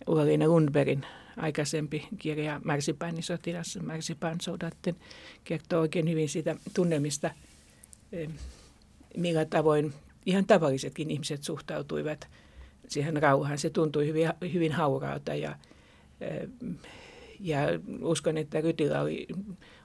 [0.06, 1.06] Ulla-Liina Lundbergin
[1.36, 4.96] aikaisempi kirja Märsipääni sotilas, Märsipään sodatten,
[5.44, 7.30] kertoo oikein hyvin siitä tunnelmista,
[9.16, 9.92] millä tavoin
[10.26, 12.28] ihan tavallisetkin ihmiset suhtautuivat
[12.88, 13.58] siihen rauhaan.
[13.58, 15.56] Se tuntui hyvin, hyvin hauraalta ja,
[17.40, 17.58] Ja
[18.02, 19.26] uskon, että Rytillä oli,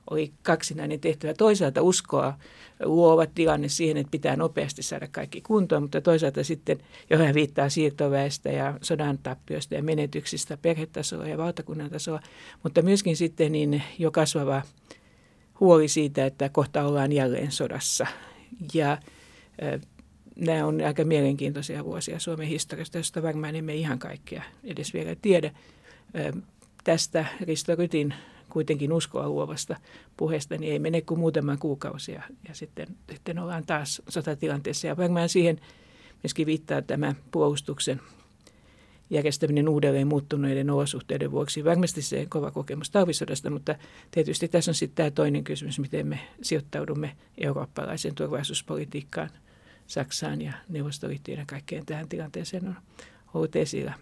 [0.10, 1.34] oli kaksinainen tehtävä.
[1.34, 2.38] Toisaalta uskoa
[2.84, 7.70] luova tilanne siihen, että pitää nopeasti saada kaikki kuntoon, mutta toisaalta sitten, johon hän viittaa
[7.70, 12.22] siirtoväestä ja sodan tappiosta ja menetyksistä perhetasolla ja valtakunnan tasolla,
[12.64, 14.62] mutta myöskin sitten niin jo kasvava
[15.60, 18.08] huoli siitä, että kohta ollaan jälleen sodassa.
[18.74, 18.98] Ja
[20.36, 25.52] nämä on aika mielenkiintoisia vuosia Suomen historiasta, josta varmaan emme ihan kaikkea edes vielä tiedä.
[26.84, 28.14] Tästä Risto Rytin
[28.50, 29.76] kuitenkin uskoa luovasta
[30.18, 34.88] puheesta, niin ei mene kuin muutama kuukausia ja sitten, sitten ollaan taas sotatilanteessa.
[34.88, 35.62] Ja varmaan siihen
[36.24, 38.02] myöskin viittaa tämä puolustuksen
[39.10, 41.64] järjestäminen uudelleen muuttuneiden olosuhteiden vuoksi.
[41.64, 43.76] Varmasti se kova kokemus talvisodasta, mutta
[44.12, 49.30] tietysti tässä on sitten tämä toinen kysymys, miten me sijoittaudumme eurooppalaisen turvallisuuspolitiikkaan–
[49.92, 52.76] Saksaan ja Neuvostoliittoon ja kaikkeen tähän tilanteeseen on
[53.34, 53.94] ollut esillä.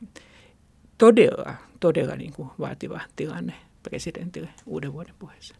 [0.97, 5.55] Todella, todella niin kuin vaativa tilanne presidentille uuden vuoden puheessa.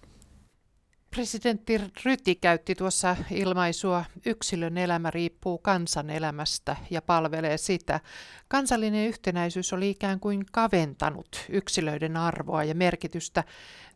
[1.12, 8.00] Presidentti Ryti käytti tuossa ilmaisua, yksilön elämä riippuu kansan elämästä ja palvelee sitä.
[8.48, 13.44] Kansallinen yhtenäisyys oli ikään kuin kaventanut yksilöiden arvoa ja merkitystä.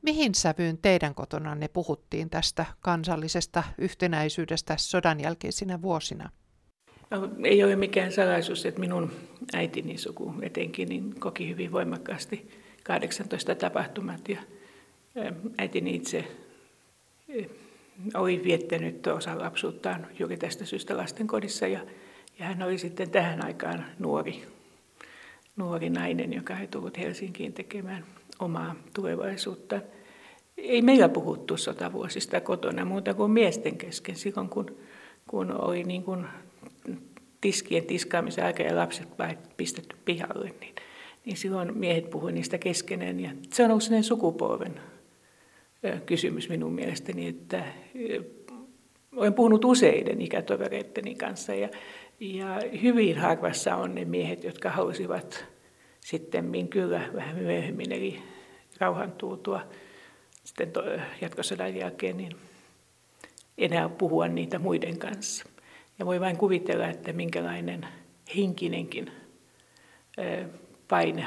[0.02, 6.30] Mihin sävyyn teidän kotonanne puhuttiin tästä kansallisesta yhtenäisyydestä sodan jälkeisinä vuosina?
[7.14, 9.12] No, ei ole mikään salaisuus, että minun
[9.54, 12.52] äitini suku etenkin niin koki hyvin voimakkaasti
[12.84, 14.38] 18 tapahtumat ja
[15.58, 16.28] äitini itse
[18.14, 21.80] oli viettänyt osa lapsuuttaan juuri tästä syystä lastenkodissa ja,
[22.40, 24.44] ja hän oli sitten tähän aikaan nuori,
[25.56, 28.06] nuori nainen, joka ei tullut Helsinkiin tekemään
[28.40, 29.82] omaa tulevaisuutta.
[30.58, 34.78] Ei meillä puhuttu sotavuosista kotona muuta kuin miesten kesken silloin, kun,
[35.28, 36.26] kun oli niin kuin
[37.44, 39.08] tiskien tiskaamisen aika ja lapset
[39.58, 40.76] pistetty pihalle, niin,
[41.26, 43.20] niin silloin miehet puhuivat niistä keskenään.
[43.20, 44.80] Ja se on ollut sellainen sukupolven
[46.06, 47.64] kysymys minun mielestäni, että
[49.16, 51.70] olen puhunut useiden ikätovereitteni kanssa ja,
[52.20, 55.46] ja hyvin harvassa on ne miehet, jotka halusivat
[56.00, 58.20] sitten kyllä vähän myöhemmin, eli
[58.80, 59.62] rauhan tultua
[60.44, 60.72] sitten
[61.22, 62.32] jatkosodan jälkeen, niin
[63.58, 65.53] enää puhua niitä muiden kanssa.
[66.04, 67.88] Ja voi vain kuvitella, että minkälainen
[68.36, 69.12] henkinenkin
[70.88, 71.26] paine,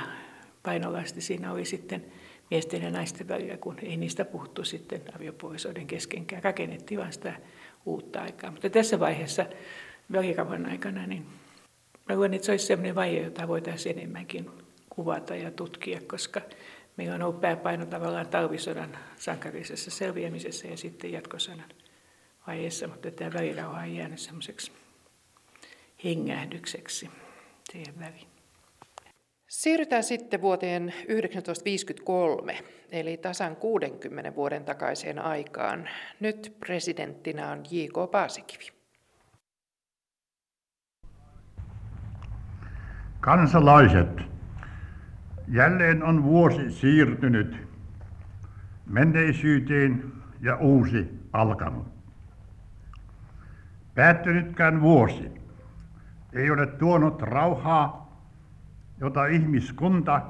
[0.62, 2.04] painolasti siinä oli sitten
[2.50, 6.44] miesten ja naisten välillä, kun ei niistä puhuttu sitten aviopuolisoiden keskenkään.
[6.44, 7.36] Rakennettiin vain sitä
[7.86, 8.50] uutta aikaa.
[8.50, 9.46] Mutta tässä vaiheessa
[10.12, 11.26] välirauhan aikana, niin
[12.08, 14.50] mä luulen, että se olisi sellainen vaihe, jota voitaisiin enemmänkin
[14.90, 16.40] kuvata ja tutkia, koska
[16.96, 21.64] meillä on ollut pääpaino tavallaan talvisodan sankarisessa selviämisessä ja sitten jatkosodan
[22.46, 24.72] vaiheessa, mutta tämä välirauha on jäänyt semmoiseksi
[26.04, 27.10] hengähdykseksi
[27.72, 28.28] siihen väliin.
[29.48, 32.58] Siirrytään sitten vuoteen 1953,
[32.90, 35.88] eli tasan 60 vuoden takaiseen aikaan.
[36.20, 38.10] Nyt presidenttinä on J.K.
[38.10, 38.76] Paasikivi.
[43.20, 44.08] Kansalaiset,
[45.48, 47.56] jälleen on vuosi siirtynyt
[48.86, 51.95] menneisyyteen ja uusi alkanut.
[53.96, 55.32] Päättynytkään vuosi
[56.32, 58.06] ei ole tuonut rauhaa
[59.00, 60.22] jota ihmiskunta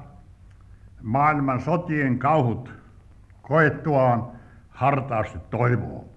[1.03, 2.75] maailman sotien kauhut
[3.43, 4.33] koettuaan
[4.69, 6.09] hartaasti toivoo.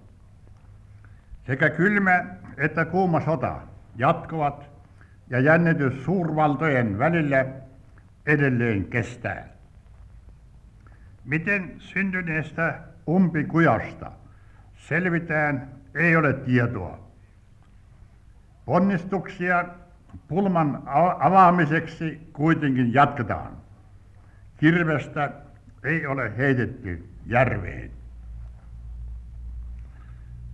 [1.43, 2.25] Sekä kylmä
[2.57, 3.55] että kuuma sota
[3.95, 4.69] jatkuvat
[5.29, 7.45] ja jännitys suurvaltojen välillä
[8.25, 9.47] edelleen kestää.
[11.25, 14.11] Miten syntyneestä umpikujasta
[14.75, 17.08] selvitään, ei ole tietoa.
[18.65, 19.65] Ponnistuksia
[20.27, 20.83] Pulman
[21.19, 23.57] avaamiseksi kuitenkin jatketaan.
[24.57, 25.31] Kirvestä
[25.83, 27.91] ei ole heitetty järveen.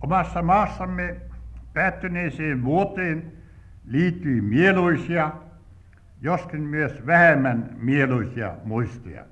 [0.00, 1.16] Omassa maassamme
[1.72, 3.32] päättyneeseen vuoteen
[3.86, 5.32] liittyy mieluisia,
[6.20, 9.24] joskin myös vähemmän mieluisia muistoja.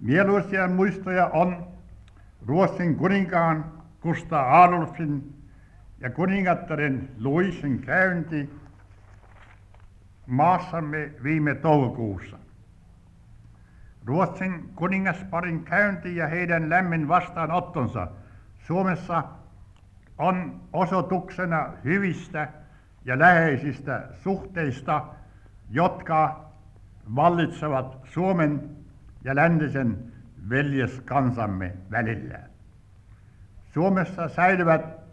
[0.00, 1.66] Mieluisia muistoja on
[2.46, 5.33] Ruotsin kuninkaan Kustaa Adolfin
[6.00, 8.50] ja kuningattaren Luisen käynti
[10.26, 12.38] maassamme viime toukokuussa.
[14.04, 18.08] Ruotsin kuningasparin käynti ja heidän lämmin vastaanottonsa
[18.58, 19.24] Suomessa
[20.18, 22.48] on osoituksena hyvistä
[23.04, 25.04] ja läheisistä suhteista,
[25.70, 26.44] jotka
[27.14, 28.70] vallitsevat Suomen
[29.24, 30.12] ja läntisen
[30.48, 32.38] veljeskansamme välillä.
[33.72, 35.03] Suomessa säilyvät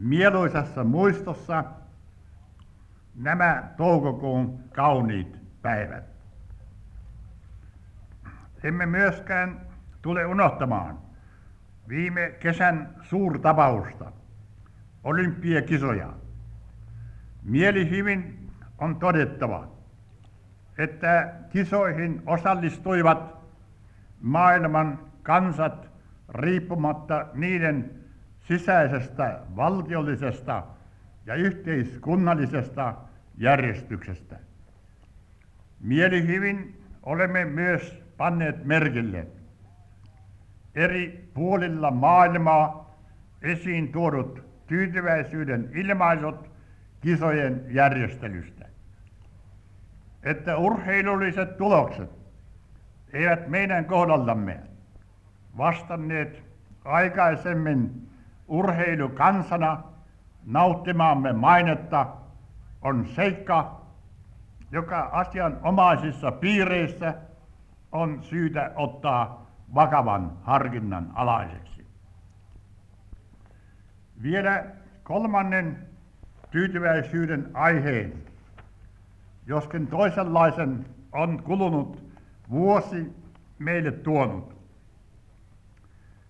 [0.00, 1.64] mieluisassa muistossa
[3.14, 6.04] nämä toukokuun kauniit päivät.
[8.62, 9.60] emme myöskään
[10.02, 10.98] tule unohtamaan
[11.88, 14.12] viime kesän suurtapausta,
[15.04, 16.12] olympiakisoja.
[17.42, 19.68] Mieli hyvin on todettava,
[20.78, 23.34] että kisoihin osallistuivat
[24.20, 25.88] maailman kansat
[26.28, 27.99] riippumatta niiden
[28.50, 30.62] sisäisestä valtiollisesta
[31.26, 32.94] ja yhteiskunnallisesta
[33.38, 34.38] järjestyksestä.
[35.80, 39.26] Mielihyvin olemme myös panneet merkille
[40.74, 42.94] eri puolilla maailmaa
[43.42, 46.50] esiin tuodut tyytyväisyyden ilmaisut
[47.00, 48.68] kisojen järjestelystä.
[50.22, 52.10] Että urheilulliset tulokset
[53.12, 54.60] eivät meidän kohdallamme
[55.56, 56.42] vastanneet
[56.84, 58.09] aikaisemmin
[58.50, 59.82] urheilukansana
[60.44, 62.06] nauttimaamme mainetta
[62.82, 63.80] on seikka,
[64.72, 67.14] joka asianomaisissa piireissä
[67.92, 71.86] on syytä ottaa vakavan harkinnan alaiseksi.
[74.22, 74.64] Vielä
[75.02, 75.88] kolmannen
[76.50, 78.12] tyytyväisyyden aiheen,
[79.46, 82.04] joskin toisenlaisen on kulunut
[82.50, 83.12] vuosi
[83.58, 84.56] meille tuonut.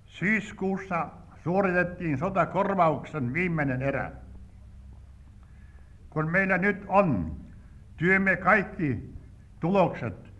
[0.07, 1.09] Syyskuussa
[1.45, 4.13] suoritettiin sotakorvauksen viimeinen erä.
[6.11, 7.37] Kun meillä nyt on
[7.97, 9.15] työmme kaikki
[9.61, 10.33] tulokset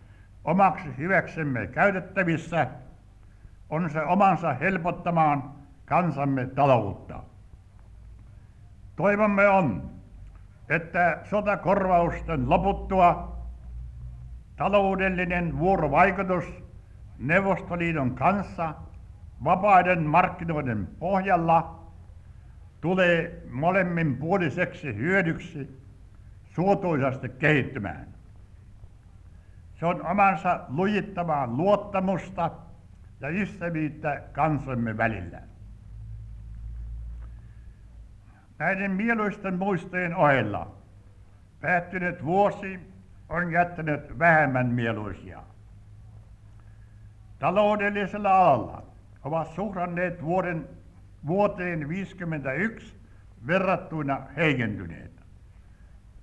[0.43, 2.67] omaksi hyväksemme käytettävissä,
[3.69, 5.51] on se omansa helpottamaan
[5.85, 7.23] kansamme taloutta.
[8.95, 9.89] Toivomme on,
[10.69, 13.37] että sotakorvausten loputtua
[14.55, 16.45] taloudellinen vuorovaikutus
[17.19, 18.73] Neuvostoliiton kanssa
[19.43, 21.81] vapaiden markkinoiden pohjalla
[22.81, 25.81] tulee molemminpuoliseksi hyödyksi
[26.55, 28.07] suotuisasti kehittymään.
[29.79, 32.51] Se on omansa lujittavaa luottamusta
[33.19, 35.41] ja ystävyyttä kansamme välillä.
[38.59, 40.75] Näiden mieluisten muistojen ohella
[41.61, 42.79] päättynyt vuosi
[43.29, 45.43] on jättänyt vähemmän mieluisia.
[47.39, 48.90] Taloudellisella alalla
[49.23, 50.69] ovat suhdanneet vuoden,
[51.27, 52.95] vuoteen 1951
[53.47, 55.11] verrattuina heikentyneet.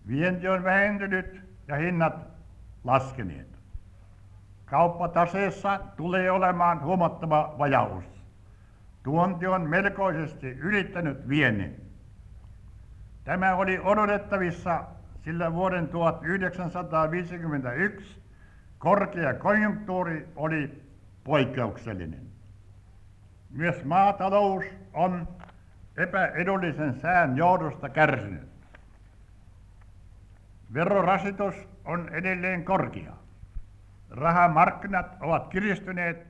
[0.09, 2.27] Vienti on vähentynyt ja hinnat
[2.85, 3.59] laskeneet.
[4.65, 8.05] Kauppataseessa tulee olemaan huomattava vajaus.
[9.03, 11.81] Tuonti on melkoisesti ylittänyt viennin.
[13.25, 14.85] Tämä oli odotettavissa,
[15.25, 18.23] sillä vuoden 1951
[18.79, 20.83] korkea konjunktuuri oli
[21.25, 22.38] poikkeuksellinen.
[23.51, 25.29] Myös maatalous on
[25.97, 28.49] epäedullisen sään johdosta kärsinyt.
[30.75, 33.13] Verorasitus on edelleen korkea.
[34.11, 36.27] Rahamarkkinat ovat kiristyneet.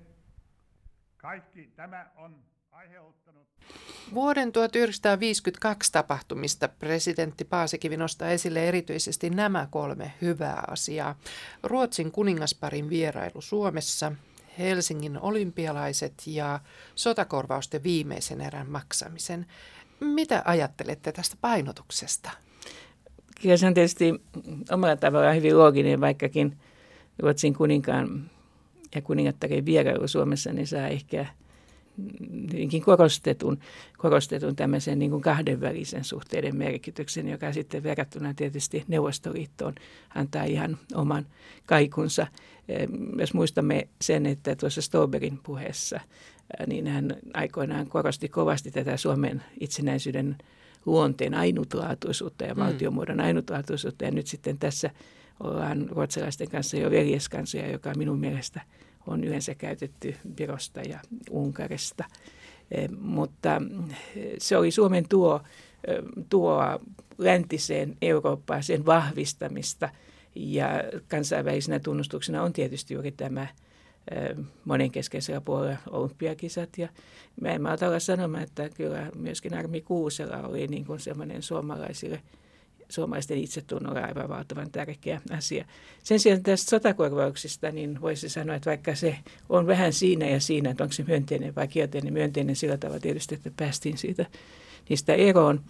[1.16, 2.36] Kaikki tämä on
[2.70, 3.48] aiheuttanut...
[4.14, 11.14] Vuoden 1952 tapahtumista presidentti Paasikivi nostaa esille erityisesti nämä kolme hyvää asiaa.
[11.62, 14.12] Ruotsin kuningasparin vierailu Suomessa,
[14.58, 16.60] Helsingin olympialaiset ja
[16.94, 19.46] sotakorvausten viimeisen erän maksamisen.
[20.00, 22.30] Mitä ajattelette tästä painotuksesta?
[23.42, 24.14] Kyllä se on tietysti
[24.70, 26.58] omalla tavallaan hyvin looginen, vaikkakin
[27.18, 28.30] Ruotsin kuninkaan
[28.94, 31.26] ja kuningattaren vierailu Suomessa, niin saa ehkä
[32.52, 33.58] hyvinkin korostetun,
[33.98, 39.74] korostetun tämmöisen niin kuin kahdenvälisen suhteiden merkityksen, joka sitten verrattuna tietysti Neuvostoliittoon
[40.14, 41.26] antaa ihan oman
[41.66, 42.26] kaikunsa.
[43.18, 46.00] Jos muistamme sen, että tuossa Stolberin puheessa,
[46.66, 50.36] niin hän aikoinaan korosti kovasti tätä Suomen itsenäisyyden
[50.86, 52.60] luonteen ainutlaatuisuutta ja mm.
[52.60, 54.04] valtiomuodon ainutlaatuisuutta.
[54.04, 54.90] Ja nyt sitten tässä
[55.40, 58.60] ollaan ruotsalaisten kanssa jo veljeskansoja, joka minun mielestä
[59.08, 61.00] on yleensä käytetty Virosta ja
[61.30, 62.04] Unkarista.
[62.70, 63.62] E, mutta
[64.38, 65.40] se oli Suomen tuo,
[66.28, 66.80] tuo
[67.18, 69.88] läntiseen Eurooppaan sen vahvistamista
[70.34, 70.68] ja
[71.08, 73.46] kansainvälisenä tunnustuksena on tietysti juuri tämä
[74.64, 76.78] monenkeskeisellä puolella olympiakisat.
[76.78, 76.88] Ja
[77.40, 82.22] mä en olla sanomaan, että kyllä myöskin Armi Kuusela oli niin kuin semmoinen suomalaisille
[82.88, 85.64] suomalaisten itsetunnolle aivan valtavan tärkeä asia.
[86.02, 89.18] Sen sijaan tästä sotakorvauksista, niin voisi sanoa, että vaikka se
[89.48, 93.34] on vähän siinä ja siinä, että onko se myönteinen vai kielteinen, myönteinen sillä tavalla tietysti,
[93.34, 94.26] että päästiin siitä,
[94.88, 95.60] niistä eroon.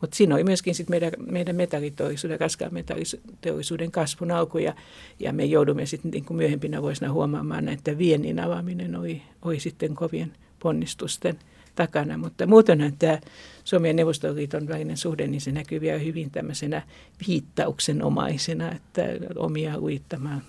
[0.00, 4.74] Mutta siinä oli myöskin sit meidän, meidän metalliteollisuuden, raskaan metalliteollisuuden kasvun alku ja,
[5.20, 10.32] ja me joudumme sitten niin myöhempinä vuosina huomaamaan, että viennin avaaminen oli, oli sitten kovien
[10.58, 11.38] ponnistusten
[11.78, 12.18] takana.
[12.18, 13.18] Mutta muutenhan tämä
[13.64, 16.82] Suomen ja Neuvostoliiton välinen suhde, niin se näkyy vielä hyvin tämmöisenä
[17.28, 19.02] viittauksenomaisena, että
[19.36, 20.42] omia uittamaan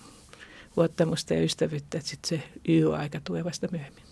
[0.77, 4.03] luottamusta ja ystävyyttä, että sitten se YO-aika tulee vasta myöhemmin.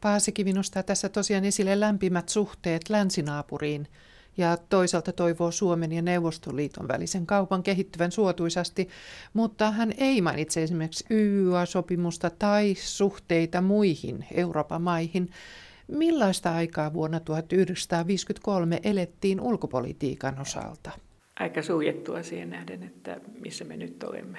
[0.00, 3.88] Paasikivi nostaa tässä tosiaan esille lämpimät suhteet länsinaapuriin
[4.36, 8.88] ja toisaalta toivoo Suomen ja Neuvostoliiton välisen kaupan kehittyvän suotuisasti,
[9.32, 15.30] mutta hän ei mainitse esimerkiksi YYA-sopimusta tai suhteita muihin Euroopan maihin.
[15.88, 20.90] Millaista aikaa vuonna 1953 elettiin ulkopolitiikan osalta?
[21.40, 24.38] Aika suljettua siihen nähden, että missä me nyt olemme.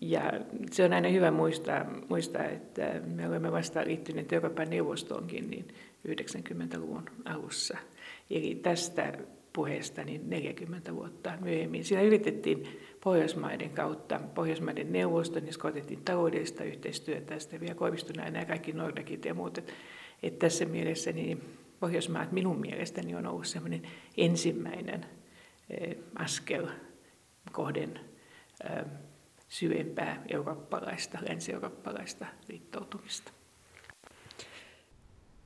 [0.00, 0.32] Ja
[0.70, 5.68] se on aina hyvä muistaa, muistaa, että me olemme vasta liittyneet Euroopan neuvostoonkin niin
[6.08, 7.78] 90-luvun alussa.
[8.30, 9.12] Eli tästä
[9.52, 11.84] puheesta niin 40 vuotta myöhemmin.
[11.84, 12.66] Siinä yritettiin
[13.04, 19.34] Pohjoismaiden kautta, Pohjoismaiden neuvoston, jossa otettiin taloudellista yhteistyötä, sitten vielä Koivistuneena nämä kaikki Nordakit ja
[19.34, 19.58] muut.
[20.22, 23.82] Että, tässä mielessä niin Pohjoismaat minun mielestäni on ollut sellainen
[24.16, 25.06] ensimmäinen
[25.70, 26.66] eh, askel
[27.52, 28.00] kohden
[28.64, 28.84] eh,
[29.48, 33.32] syvempää eurooppalaista, länsi-eurooppalaista liittoutumista.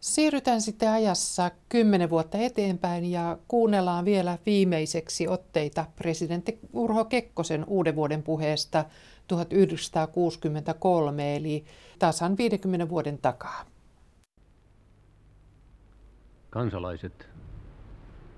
[0.00, 7.96] Siirrytään sitten ajassa kymmenen vuotta eteenpäin ja kuunnellaan vielä viimeiseksi otteita presidentti Urho Kekkosen uuden
[7.96, 8.84] vuoden puheesta
[9.28, 11.64] 1963, eli
[11.98, 13.71] tasan 50 vuoden takaa.
[16.52, 17.28] Kansalaiset.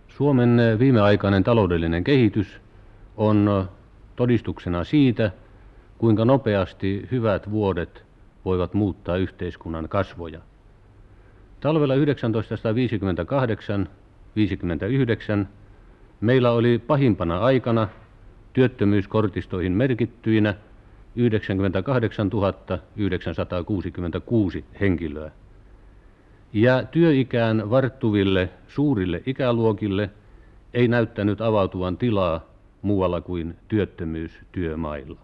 [0.09, 2.61] Suomen viimeaikainen taloudellinen kehitys
[3.17, 3.69] on
[4.17, 5.31] todistuksena siitä,
[5.99, 8.05] kuinka nopeasti hyvät vuodet
[8.45, 10.41] voivat muuttaa yhteiskunnan kasvoja.
[11.61, 11.99] Talvella 1958-59
[16.21, 17.89] meillä oli pahimpana aikana
[18.53, 20.55] työttömyyskortistoihin merkittyinä
[21.17, 22.31] 98
[22.97, 25.31] 966 henkilöä.
[26.55, 30.11] Ja työikään varttuville suurille ikäluokille
[30.75, 32.41] ei näyttänyt avautuvan tilaa
[32.83, 35.21] muualla kuin työttömyystyömailla.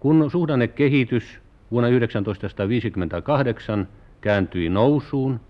[0.00, 3.88] Kun suhdannekehitys vuonna 1958
[4.20, 5.40] kääntyi nousuun,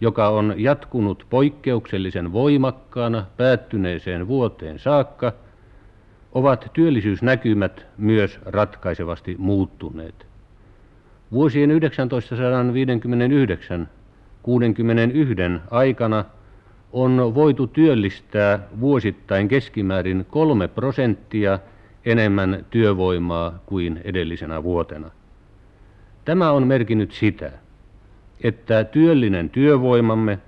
[0.00, 5.32] joka on jatkunut poikkeuksellisen voimakkaana päättyneeseen vuoteen saakka,
[6.32, 10.27] ovat työllisyysnäkymät myös ratkaisevasti muuttuneet.
[11.32, 13.88] Vuosien 1959
[14.42, 15.34] 61
[15.70, 16.24] aikana
[16.92, 21.58] on voitu työllistää vuosittain keskimäärin kolme prosenttia
[22.04, 25.10] enemmän työvoimaa kuin edellisenä vuotena.
[26.24, 27.52] Tämä on merkinnyt sitä,
[28.42, 30.38] että työllinen työvoimamme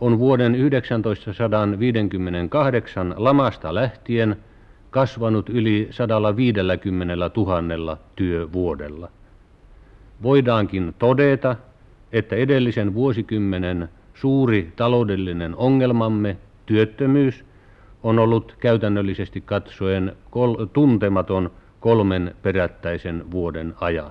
[0.00, 4.36] on vuoden 1958 lamasta lähtien
[4.90, 9.08] kasvanut yli 150 000 työvuodella.
[10.22, 11.56] Voidaankin todeta,
[12.12, 16.36] että edellisen vuosikymmenen suuri taloudellinen ongelmamme,
[16.66, 17.44] työttömyys,
[18.02, 21.50] on ollut käytännöllisesti katsoen kol- tuntematon
[21.80, 24.10] kolmen perättäisen vuoden ajan.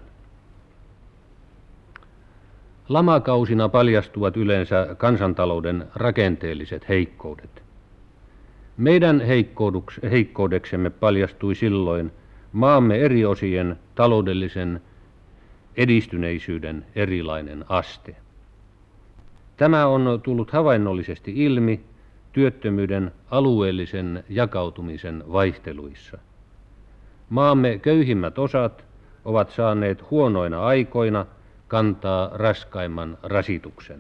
[2.90, 7.64] Lamakausina paljastuvat yleensä kansantalouden rakenteelliset heikkoudet.
[8.78, 9.22] Meidän
[10.12, 12.12] heikkoudeksemme paljastui silloin
[12.52, 14.82] maamme eri osien taloudellisen
[15.78, 18.16] edistyneisyyden erilainen aste.
[19.58, 21.84] Tämä on tullut havainnollisesti ilmi
[22.32, 26.18] työttömyyden alueellisen jakautumisen vaihteluissa.
[27.30, 28.86] Maamme köyhimmät osat
[29.26, 31.26] ovat saaneet huonoina aikoina
[31.68, 34.00] kantaa raskaimman rasituksen.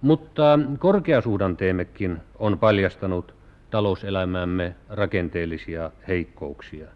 [0.00, 3.34] Mutta korkeasuhdanteemmekin on paljastanut
[3.70, 6.86] talouselämämme rakenteellisia heikkouksia.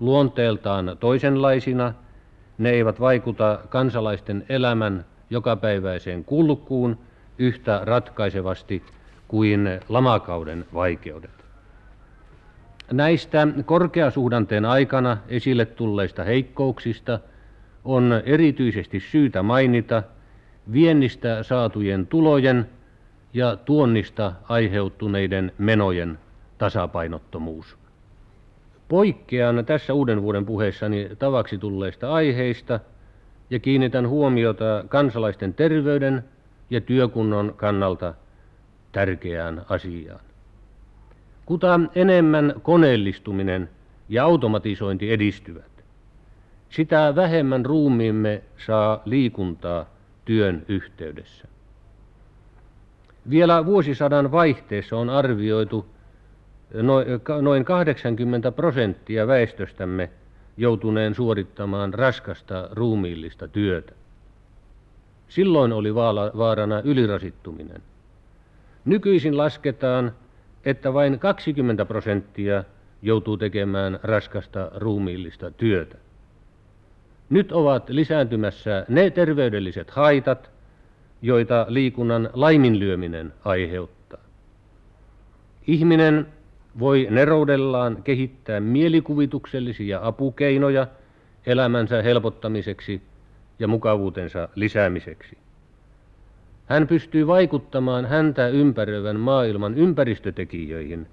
[0.00, 1.94] Luonteeltaan toisenlaisina
[2.58, 6.98] ne eivät vaikuta kansalaisten elämän jokapäiväiseen kulkuun
[7.38, 8.82] yhtä ratkaisevasti
[9.28, 11.30] kuin lamakauden vaikeudet.
[12.92, 17.18] Näistä korkeasuhdanteen aikana esille tulleista heikkouksista
[17.84, 20.02] on erityisesti syytä mainita
[20.72, 22.70] viennistä saatujen tulojen
[23.34, 26.18] ja tuonnista aiheutuneiden menojen
[26.58, 27.85] tasapainottomuus.
[28.88, 32.80] Poikkean tässä uuden vuoden puheessani tavaksi tulleista aiheista
[33.50, 36.24] ja kiinnitän huomiota kansalaisten terveyden
[36.70, 38.14] ja työkunnon kannalta
[38.92, 40.20] tärkeään asiaan.
[41.46, 43.68] Kuta enemmän koneellistuminen
[44.08, 45.84] ja automatisointi edistyvät,
[46.70, 49.86] sitä vähemmän ruumiimme saa liikuntaa
[50.24, 51.48] työn yhteydessä.
[53.30, 55.86] Vielä vuosisadan vaihteessa on arvioitu
[57.42, 60.10] noin 80 prosenttia väestöstämme
[60.56, 63.92] joutuneen suorittamaan raskasta ruumiillista työtä.
[65.28, 67.82] Silloin oli vaarana ylirasittuminen.
[68.84, 70.12] Nykyisin lasketaan,
[70.64, 72.64] että vain 20 prosenttia
[73.02, 75.96] joutuu tekemään raskasta ruumiillista työtä.
[77.30, 80.50] Nyt ovat lisääntymässä ne terveydelliset haitat,
[81.22, 84.20] joita liikunnan laiminlyöminen aiheuttaa.
[85.66, 86.26] Ihminen
[86.78, 90.86] voi neroudellaan kehittää mielikuvituksellisia apukeinoja
[91.46, 93.02] elämänsä helpottamiseksi
[93.58, 95.38] ja mukavuutensa lisäämiseksi.
[96.66, 101.06] Hän pystyy vaikuttamaan häntä ympäröivän maailman ympäristötekijöihin,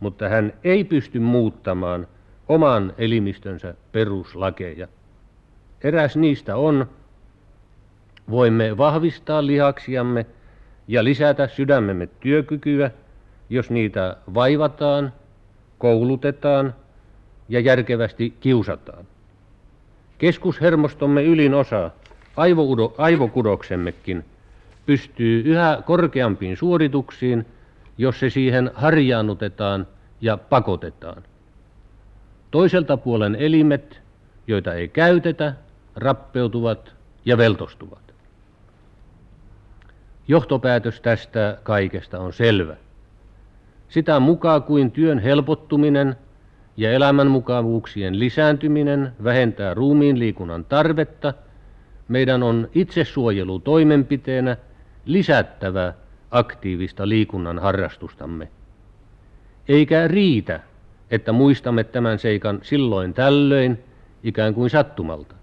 [0.00, 2.06] mutta hän ei pysty muuttamaan
[2.48, 4.88] oman elimistönsä peruslakeja.
[5.84, 6.86] Eräs niistä on,
[8.30, 10.26] voimme vahvistaa lihaksiamme
[10.88, 12.90] ja lisätä sydämemme työkykyä,
[13.50, 15.12] jos niitä vaivataan,
[15.78, 16.74] koulutetaan
[17.48, 19.04] ja järkevästi kiusataan.
[20.18, 21.90] Keskushermostomme ylin osa,
[22.98, 24.24] aivokudoksemmekin,
[24.86, 27.46] pystyy yhä korkeampiin suorituksiin,
[27.98, 29.86] jos se siihen harjaannutetaan
[30.20, 31.22] ja pakotetaan.
[32.50, 34.00] Toiselta puolen elimet,
[34.46, 35.54] joita ei käytetä,
[35.96, 36.94] rappeutuvat
[37.24, 38.14] ja veltostuvat.
[40.28, 42.76] Johtopäätös tästä kaikesta on selvä.
[43.88, 46.16] Sitä mukaan kuin työn helpottuminen
[46.76, 51.34] ja elämänmukavuuksien lisääntyminen vähentää ruumiin liikunnan tarvetta,
[52.08, 54.56] meidän on itsesuojelu toimenpiteenä
[55.04, 55.92] lisättävä
[56.30, 58.48] aktiivista liikunnan harrastustamme.
[59.68, 60.60] Eikä riitä,
[61.10, 63.78] että muistamme tämän seikan silloin tällöin
[64.22, 65.34] ikään kuin sattumalta.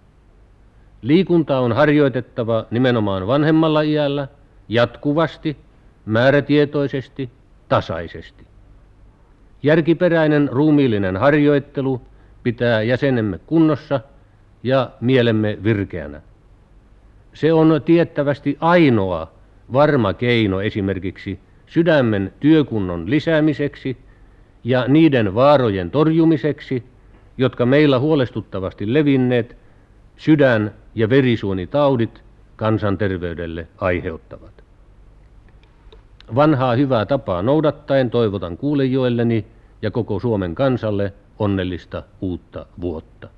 [1.02, 4.28] Liikunta on harjoitettava nimenomaan vanhemmalla iällä,
[4.70, 5.58] jatkuvasti,
[6.06, 7.30] määrätietoisesti,
[7.74, 8.44] tasaisesti.
[9.64, 12.02] Järkiperäinen ruumiillinen harjoittelu
[12.44, 14.00] pitää jäsenemme kunnossa
[14.64, 16.22] ja mielemme virkeänä.
[17.34, 19.32] Se on tiettävästi ainoa
[19.74, 23.98] varma keino esimerkiksi sydämen työkunnon lisäämiseksi
[24.64, 26.84] ja niiden vaarojen torjumiseksi,
[27.38, 29.58] jotka meillä huolestuttavasti levinneet
[30.18, 32.24] sydän- ja verisuonitaudit
[32.56, 34.53] kansanterveydelle aiheuttavat.
[36.36, 39.46] Vanhaa hyvää tapaa noudattaen toivotan kuulejoilleni
[39.82, 43.30] ja koko Suomen kansalle onnellista uutta vuotta.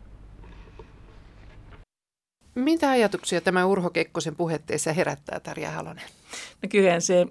[2.55, 6.03] Mitä ajatuksia tämä Urho Kekkosen puhetteessa herättää, Tarja Halonen?
[6.61, 7.27] No kyllähän se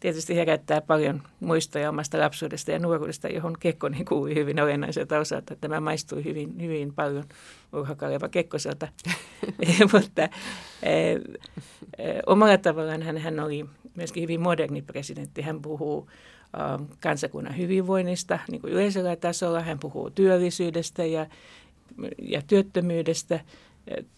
[0.00, 5.56] tietysti herättää paljon muistoja omasta lapsuudesta ja nuoruudesta, johon Kekkonen kuului hyvin olennaiselta osalta.
[5.56, 7.24] Tämä maistui hyvin, hyvin paljon
[7.72, 8.88] Urho Kaleva Kekkoselta.
[9.92, 10.28] Mutta
[10.82, 11.16] e,
[12.26, 15.42] omalla tavallaan hän, hän oli myöskin hyvin moderni presidentti.
[15.42, 16.10] Hän puhuu
[16.54, 19.60] ä, kansakunnan hyvinvoinnista niin kuin yleisellä tasolla.
[19.60, 21.26] Hän puhuu työllisyydestä ja,
[22.22, 23.40] ja työttömyydestä–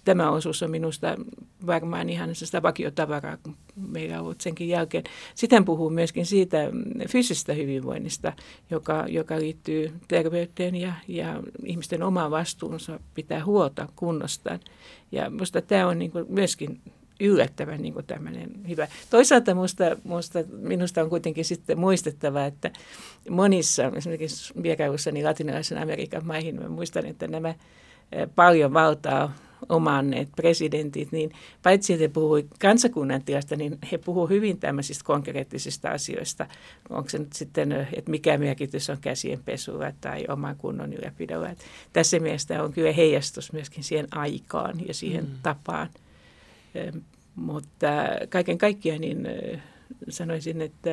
[0.05, 1.17] tämä osuus on minusta
[1.67, 5.05] varmaan ihan sitä vakiotavaraa, kun meillä on ollut senkin jälkeen.
[5.35, 6.59] Sitten puhuu myöskin siitä
[7.09, 8.33] fyysisestä hyvinvoinnista,
[8.71, 14.61] joka, joka liittyy terveyteen ja, ja ihmisten omaan vastuunsa pitää huolta kunnostaan.
[15.13, 16.81] Ja minusta tämä on niin myöskin
[17.21, 18.89] yllättävän niin tämmöinen hyvä.
[19.11, 22.71] Toisaalta musta, musta, minusta on kuitenkin sitten muistettava, että
[23.31, 27.55] monissa esimerkiksi vierailussani latinalaisen Amerikan maihin, mä muistan, että nämä
[28.35, 29.35] paljon valtaa
[29.69, 31.33] omanneet presidentit, niin
[31.63, 36.47] paitsi että he puhuivat kansakunnan tilasta, niin he puhuivat hyvin tämmöisistä konkreettisista asioista.
[36.91, 41.49] Onko se nyt sitten, että mikä merkitys on käsien pesulla tai oman kunnon ylläpidolla.
[41.49, 45.31] Että tässä mielessä on kyllä heijastus myöskin siihen aikaan ja siihen mm.
[45.43, 45.89] tapaan.
[47.35, 47.87] Mutta
[48.29, 49.29] kaiken kaikkiaan niin
[50.09, 50.91] sanoisin, että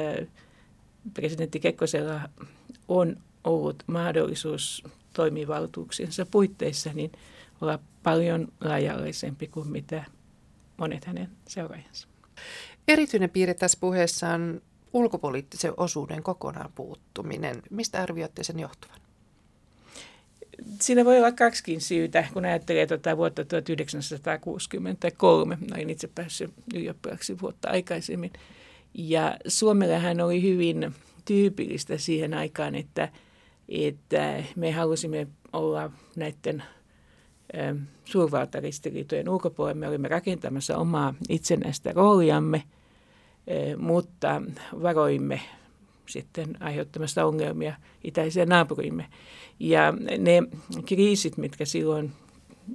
[1.13, 2.22] presidentti Kekkosella
[2.88, 7.11] on ollut mahdollisuus toimivaltuuksiensa puitteissa niin
[7.61, 10.03] olla paljon laajallisempi kuin mitä
[10.77, 12.07] monet hänen seuraajansa.
[12.87, 14.61] Erityinen piirre tässä puheessa on
[14.93, 17.63] ulkopoliittisen osuuden kokonaan puuttuminen.
[17.69, 18.97] Mistä arvioitte sen johtuvan?
[20.81, 25.57] Siinä voi olla kaksikin syytä, kun ajattelee tuota vuotta 1963.
[25.73, 28.33] Olin itse päässyt ylioppilaksi vuotta aikaisemmin.
[28.93, 30.95] Ja Suomellahan oli hyvin
[31.25, 33.09] tyypillistä siihen aikaan, että,
[33.69, 36.63] että me halusimme olla näiden–
[38.05, 39.79] suurvaltaristiriitojen ulkopuolella.
[39.79, 42.63] Me olimme rakentamassa omaa itsenäistä rooliamme,
[43.77, 44.41] mutta
[44.81, 45.41] varoimme
[46.05, 49.05] sitten aiheuttamasta ongelmia itäiseen naapurimme.
[49.59, 50.43] Ja ne
[50.85, 52.11] kriisit, mitkä silloin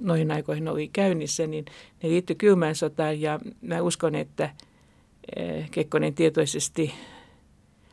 [0.01, 1.65] noihin aikoihin oli käynnissä, niin
[2.03, 4.49] ne liittyi kylmään sotaan ja mä uskon, että
[5.71, 6.93] Kekkonen tietoisesti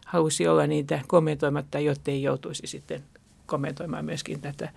[0.06, 3.04] halusi olla niitä kommentoimatta, jotta ei joutuisi sitten
[3.46, 4.68] kommentoimaan myöskin tätä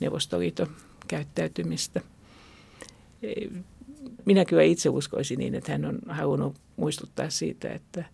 [0.00, 0.66] Neuvostoliiton
[1.10, 2.00] käyttäytymistä.
[4.24, 8.04] Minä kyllä itse uskoisin niin, että hän on halunnut muistuttaa siitä, että,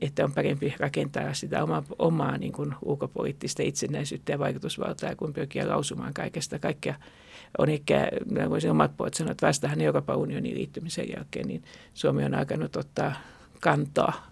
[0.00, 5.68] että on parempi rakentaa sitä omaa, omaa niin kuin ulkopoliittista itsenäisyyttä ja vaikutusvaltaa kuin pyrkiä
[5.68, 6.58] lausumaan kaikesta.
[6.58, 6.94] Kaikkea
[7.58, 8.08] on ehkä,
[8.48, 11.62] voisin omat puolet sanoa, että vastahan Euroopan unionin liittymisen jälkeen, niin
[11.94, 13.12] Suomi on alkanut ottaa
[13.60, 14.30] kantaa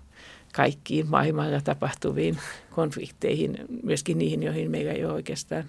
[0.53, 2.39] kaikkiin maailmalla tapahtuviin
[2.75, 5.65] konflikteihin, myöskin niihin, joihin meillä ei ole oikeastaan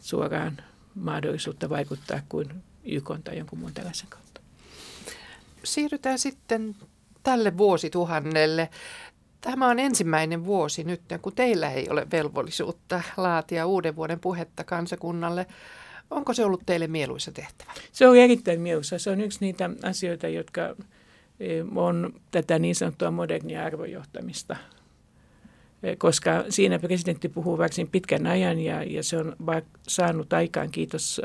[0.00, 0.56] suoraan
[0.94, 2.48] mahdollisuutta vaikuttaa kuin
[2.84, 4.40] YK tai jonkun muun tällaisen kautta.
[5.64, 6.76] Siirrytään sitten
[7.22, 8.68] tälle vuosituhannelle.
[9.40, 15.46] Tämä on ensimmäinen vuosi nyt, kun teillä ei ole velvollisuutta laatia uuden vuoden puhetta kansakunnalle.
[16.10, 17.72] Onko se ollut teille mieluisa tehtävä?
[17.92, 18.98] Se on erittäin mieluisa.
[18.98, 20.60] Se on yksi niitä asioita, jotka
[21.40, 24.56] e, on tätä niin sanottua modernia arvojohtamista.
[25.82, 29.36] E, koska siinä presidentti puhuu varsin pitkän ajan ja, ja se on
[29.88, 31.20] saanut aikaan, kiitos,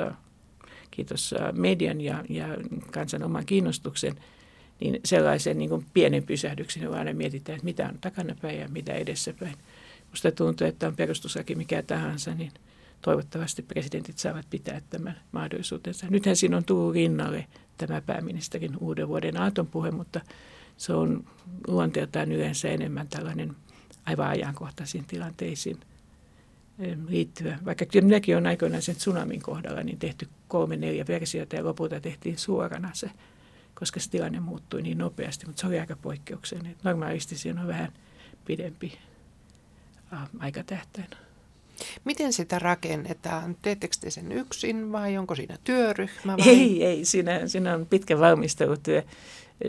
[0.91, 2.47] kiitos median ja, ja
[2.91, 4.14] kansan oman kiinnostuksen–
[4.80, 9.56] niin sellaisen niin pienen pysähdyksen, jolloin aina mietitään, että mitä on takanapäin ja mitä edessäpäin.
[10.06, 12.51] Minusta tuntuu, että on perustuslaki mikä tahansa, niin
[13.01, 16.08] toivottavasti presidentit saavat pitää tämän mahdollisuutensa.
[16.10, 17.45] Nythän siinä on tullut rinnalle
[17.78, 20.22] tämä pääministerin uuden vuoden aatonpuhe, mutta
[20.78, 21.26] se on
[21.68, 23.56] luonteeltaan yleensä enemmän tällainen
[24.06, 25.80] aivan ajankohtaisiin tilanteisiin
[27.08, 27.58] liittyvä.
[27.66, 31.99] Vaikka kyllä minäkin olen aikoinaan sen tsunamin kohdalla niin tehty kolme, neljä versiota ja lopulta
[31.99, 33.10] tehtiin suorana se
[33.76, 36.76] koska se tilanne muuttui niin nopeasti, mutta se oli aika poikkeuksellinen.
[36.84, 37.93] Normaalisti siinä on vähän
[38.45, 38.97] pidempi
[40.14, 41.08] äh, aikatähtäin.
[42.06, 43.58] Miten sitä rakennetaan?
[43.62, 46.38] Teettekö te sen yksin vai onko siinä työryhmä?
[46.38, 46.49] Vai?
[46.49, 47.06] Ei, ei.
[47.06, 49.03] Siinä, siinä on pitkä valmistelutyö.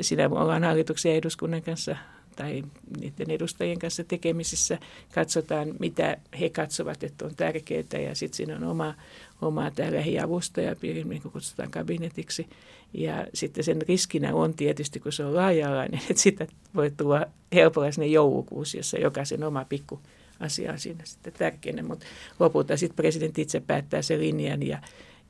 [0.01, 1.97] Siinä ollaan hallituksen ja eduskunnan kanssa
[2.37, 2.65] tai
[3.01, 4.79] niiden edustajien kanssa tekemisissä.
[5.15, 8.95] Katsotaan, mitä he katsovat, että on tärkeää ja sitten siinä on oma,
[9.43, 12.47] oma tämä lähiavustajapiiri, niin kuin kutsutaan kabinetiksi.
[12.95, 17.93] Ja sitten sen riskinä on tietysti, kun se on laaja-alainen, että sitä voi tulla helpolla
[17.93, 20.01] sinne joulukuusi, jossa jokaisen oma pikku
[20.41, 21.83] asia on siinä sitten tärkeänä.
[21.83, 22.07] Mutta
[22.41, 24.79] lopulta sitten presidentti itse päättää sen linjan ja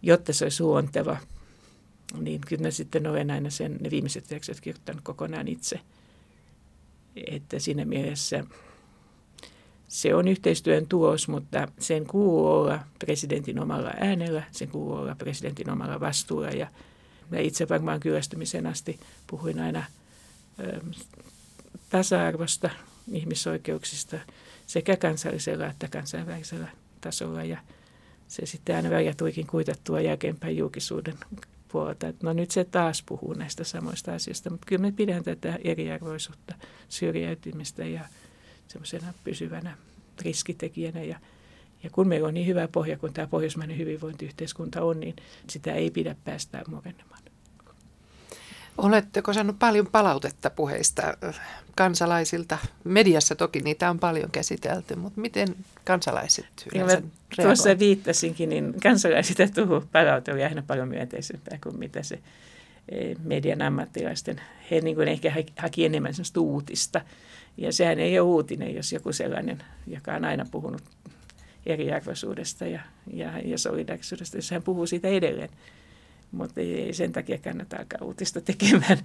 [0.03, 1.17] jotta se olisi luonteva,
[2.21, 5.81] niin kyllä sitten olen aina sen ne viimeiset tekstit kirjoittanut kokonaan itse.
[7.31, 8.45] Että siinä mielessä
[9.89, 15.71] se on yhteistyön tulos, mutta sen kuuluu olla presidentin omalla äänellä, sen kuuluu olla presidentin
[15.71, 16.69] omalla vastuulla ja
[17.33, 19.85] ja itse varmaan kyllästymisen asti puhuin aina
[20.61, 20.81] ö,
[21.91, 22.71] tasa-arvosta,
[23.13, 24.19] ihmisoikeuksista
[24.67, 26.69] sekä kansallisella että kansainvälisellä
[27.01, 27.45] tasolla.
[27.45, 27.59] Ja
[28.29, 31.15] se sitten aina välillä tuikin kuitattua jälkeenpäin julkisuuden
[31.69, 35.59] puolelta, että no nyt se taas puhuu näistä samoista asioista, mutta kyllä me pidän tätä
[35.65, 36.55] eriarvoisuutta,
[36.89, 38.01] syrjäytymistä ja
[38.69, 39.77] semmoisena pysyvänä
[40.23, 41.21] riskitekijänä ja
[41.83, 45.17] ja kun meillä on niin hyvä pohja kuin tämä pohjoismainen hyvinvointiyhteiskunta on, niin
[45.49, 47.23] sitä ei pidä päästää murenemaan.
[48.79, 51.03] Oletteko saanut paljon palautetta puheista
[51.77, 52.59] kansalaisilta?
[52.85, 55.49] Mediassa toki niitä on paljon käsitelty, mutta miten
[55.85, 57.03] kansalaiset yleensä
[57.43, 62.19] Tuossa viittasinkin, niin kansalaisilta tullut palaute oli aina paljon myönteisempää kuin mitä se
[62.89, 64.41] e, median ammattilaisten.
[64.71, 67.01] He niin kuin ehkä haki enemmän sellaista uutista.
[67.57, 70.83] Ja sehän ei ole uutinen, jos joku sellainen, joka on aina puhunut
[71.67, 72.81] eriarvoisuudesta ja,
[73.13, 75.51] ja, ja solidaarisuudesta, jos hän puhuu siitä edelleen.
[76.37, 78.99] Mutta ei, ei sen takia kannata alkaa uutista tekemään.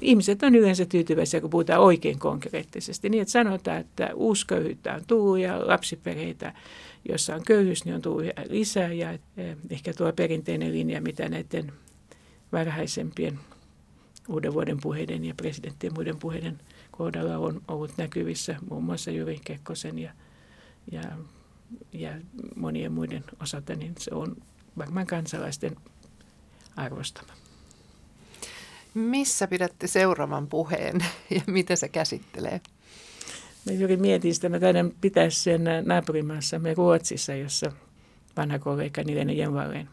[0.00, 3.08] Ihmiset on yleensä tyytyväisiä, kun puhutaan oikein konkreettisesti.
[3.08, 6.52] Niin, että sanotaan, että uusköyhyyttä on tullut ja lapsiperheitä,
[7.08, 8.92] joissa on köyhyys, niin on tullut lisää.
[8.92, 11.72] Ja eh, ehkä tuo perinteinen linja, mitä näiden
[12.52, 13.38] varhaisempien
[14.28, 16.58] uuden vuoden puheiden ja presidenttien muiden puheiden
[16.90, 20.10] kohdalla on ollut näkyvissä, muun muassa Jyri Kekkosen ja,
[20.92, 21.02] ja
[21.92, 22.10] ja
[22.56, 24.36] monien muiden osalta, niin se on
[24.78, 25.76] varmaan kansalaisten
[26.76, 27.32] arvostama.
[28.94, 31.04] Missä pidätte seuraavan puheen
[31.36, 32.60] ja mitä se käsittelee?
[33.66, 37.72] Mä juuri mietin sitä, mä taidan pitää sen naapurimaassamme Ruotsissa, jossa
[38.36, 39.88] vanha kollega Nilene Jenvalleen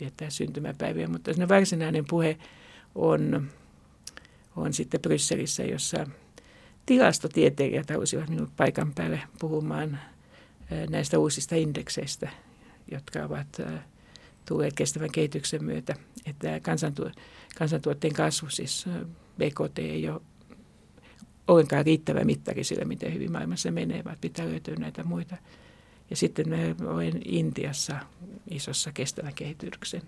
[0.00, 2.38] viettää syntymäpäiviä, mutta se varsinainen puhe
[2.94, 3.50] on,
[4.56, 6.06] on sitten Brysselissä, jossa
[6.86, 9.98] tilastotieteilijät halusivat minut paikan päälle puhumaan
[10.90, 12.28] näistä uusista indekseistä,
[12.90, 13.60] jotka ovat
[14.46, 15.94] tulleet kestävän kehityksen myötä.
[16.26, 17.10] Että kansantu-
[17.58, 18.86] kansantuotteen kasvu, siis
[19.38, 20.20] BKT ei ole
[21.48, 25.36] ollenkaan riittävä mittari sille, miten hyvin maailmassa menee, vaan pitää löytyä näitä muita.
[26.10, 28.00] Ja sitten me olen Intiassa
[28.50, 30.02] isossa kestävän kehityksen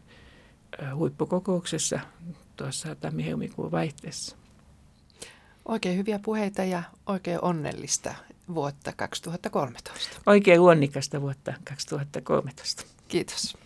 [0.94, 2.00] huippukokouksessa
[2.56, 4.36] tuossa tammi-helmikuun vaihteessa.
[5.64, 8.14] Oikein hyviä puheita ja oikein onnellista
[8.54, 10.20] vuotta 2013.
[10.26, 12.84] Oikein luonnikasta vuotta 2013.
[13.08, 13.56] Kiitos.